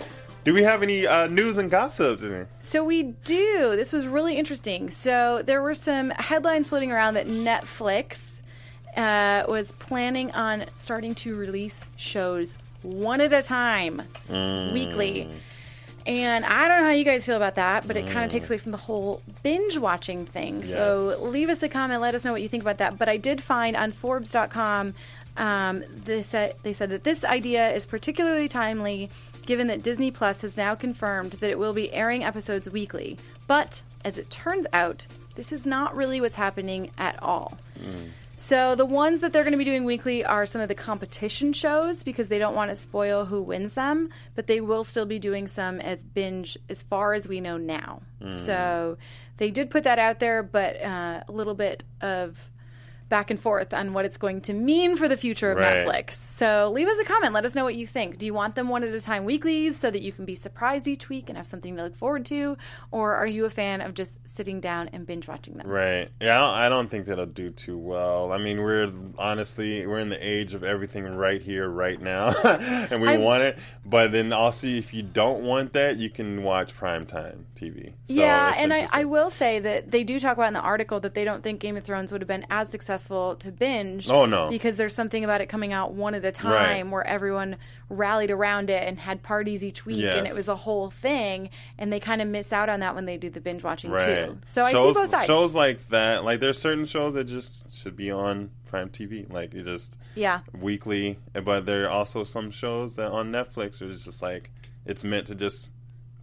[0.45, 2.47] do we have any uh, news and gossip today?
[2.59, 3.75] So we do.
[3.77, 4.91] This was really interesting.
[4.91, 8.21] So there were some headlines floating around that Netflix
[8.97, 14.03] uh, was planning on starting to release shows one at a time,
[14.73, 15.29] weekly.
[16.07, 18.49] And I don't know how you guys feel about that, but it kind of takes
[18.49, 20.63] away from the whole binge watching thing.
[20.63, 22.01] So leave us a comment.
[22.01, 22.97] Let us know what you think about that.
[22.97, 24.95] But I did find on Forbes.com,
[25.37, 29.11] um, they said they said that this idea is particularly timely,
[29.45, 33.19] given that Disney Plus has now confirmed that it will be airing episodes weekly.
[33.49, 37.59] But as it turns out, this is not really what's happening at all.
[38.39, 41.55] So the ones that they're going to be doing weekly are some of the competition
[41.55, 45.18] shows because they don't want to spoil who wins them, but they will still be
[45.18, 48.03] doing some as binge as far as we know now.
[48.32, 48.99] So
[49.39, 52.51] they did put that out there, but uh, a little bit of
[53.09, 55.87] back and forth on what it's going to mean for the future of Right.
[55.87, 56.15] Netflix.
[56.15, 57.33] So leave us a comment.
[57.33, 58.19] Let us know what you think.
[58.19, 60.89] Do you want them one at a time weeklies so that you can be surprised
[60.89, 62.57] each week and have something to look forward to?
[62.91, 65.69] Or are you a fan of just sitting down and binge watching them?
[65.69, 66.11] Right.
[66.21, 68.33] Yeah, I don't, I don't think that'll do too well.
[68.33, 73.01] I mean, we're honestly we're in the age of everything right here, right now, and
[73.01, 73.57] we I- want it.
[73.85, 77.91] But then also, if you don't want that, you can watch primetime TV.
[78.07, 80.99] So yeah, and I, I will say that they do talk about in the article
[81.01, 84.09] that they don't think Game of Thrones would have been as successful to binge.
[84.11, 84.49] Oh, no.
[84.49, 86.53] because there's something about it coming out one at a time
[86.87, 86.91] Right.
[86.93, 87.57] where everyone
[87.89, 91.51] rallied around it and had parties each week, and it was a whole thing.
[91.79, 94.27] And they kind of miss out on that when they do the binge watching Right.
[94.27, 94.39] too.
[94.47, 95.27] So I shows, see both sides.
[95.27, 99.55] Shows like that, like there's certain shows that just should be on prime TV, like
[99.55, 101.19] you just yeah, weekly.
[101.33, 104.51] But there are also some shows that on Netflix are just like
[104.85, 105.71] it's meant to just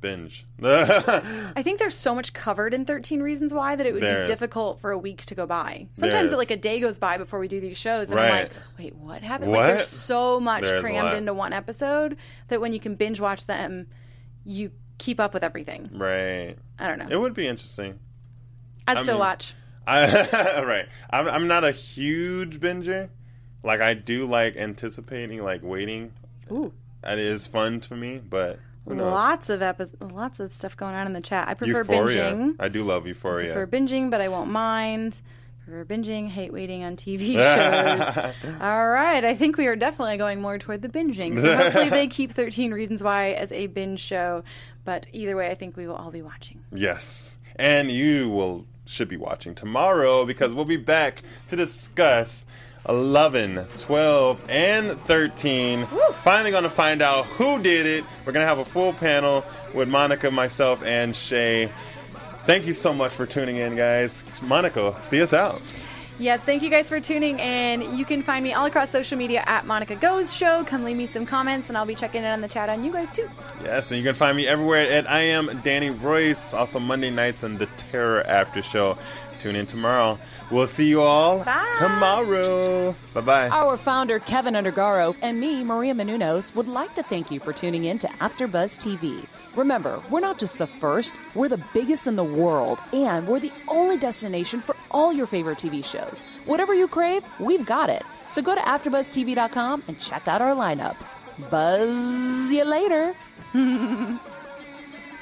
[0.03, 0.45] binge.
[0.63, 4.27] I think there's so much covered in 13 Reasons Why that it would There be
[4.27, 5.87] difficult for a week to go by.
[5.95, 6.37] Sometimes is.
[6.37, 9.23] like a day goes by before we do these shows, and I'm like, wait, what
[9.23, 9.49] happened?
[9.49, 9.61] What?
[9.61, 12.17] Like there's so much There's crammed into one episode
[12.49, 13.87] that when you can binge watch them,
[14.45, 15.89] you keep up with everything.
[15.93, 16.55] right.
[16.77, 17.07] I don't know.
[17.09, 17.99] It would be interesting.
[18.87, 19.55] I'd I still mean- watch.
[19.87, 20.85] I, right.
[21.09, 23.09] I'm, I'm not a huge binger.
[23.63, 26.13] Like I do like anticipating, like waiting.
[26.51, 26.73] Ooh.
[27.05, 29.11] It is fun to me, but who knows?
[29.11, 29.61] Lots of
[30.11, 31.47] lots of stuff going on in the chat.
[31.47, 32.33] I prefer Euphoria.
[32.33, 32.55] binging.
[32.59, 33.53] I do love Euphoria.
[33.53, 35.21] prefer binging, but I won't mind.
[35.65, 37.33] Prefer binging, hate waiting on TV
[38.43, 38.53] shows.
[38.61, 41.39] All right, I think we are definitely going more toward the binging.
[41.39, 44.43] So hopefully they keep 13 Reasons Why as a binge show.
[44.83, 46.59] But either way, I think we will all be watching.
[46.73, 47.37] Yes.
[47.55, 52.45] And you will should be watching tomorrow because we'll be back to discuss
[52.87, 55.87] 11, 12, and 13.
[56.21, 58.03] Finally going to find out who did it.
[58.25, 61.71] We're going to have a full panel with Monica, myself, and Shay.
[62.45, 64.25] Thank you so much for tuning in, guys.
[64.41, 65.61] Monica, see us out.
[66.19, 67.97] Yes, thank you guys for tuning in.
[67.97, 70.63] You can find me all across social media at Monica Goes Show.
[70.65, 72.91] Come leave me some comments, and I'll be checking in on the chat on you
[72.91, 73.29] guys too.
[73.63, 76.53] Yes, and you can find me everywhere at I am Danny Royce.
[76.53, 78.97] Also Monday nights on the Terror After Show.
[79.43, 80.17] Tune in tomorrow.
[80.51, 81.73] We'll see you all Bye.
[81.77, 82.95] tomorrow.
[83.13, 83.49] Bye bye.
[83.49, 87.83] Our founder, Kevin Undergaro, and me, Maria Menounos, would like to thank you for tuning
[87.83, 89.25] in to AfterBuzz TV.
[89.57, 93.51] Remember, we're not just the first, we're the biggest in the world, and we're the
[93.67, 96.21] only destination for all your favorite TV shows.
[96.45, 98.03] Whatever you crave, we've got it.
[98.31, 100.95] So go to AfterBuzzTV.com and check out our lineup.
[101.49, 103.13] Buzz you later.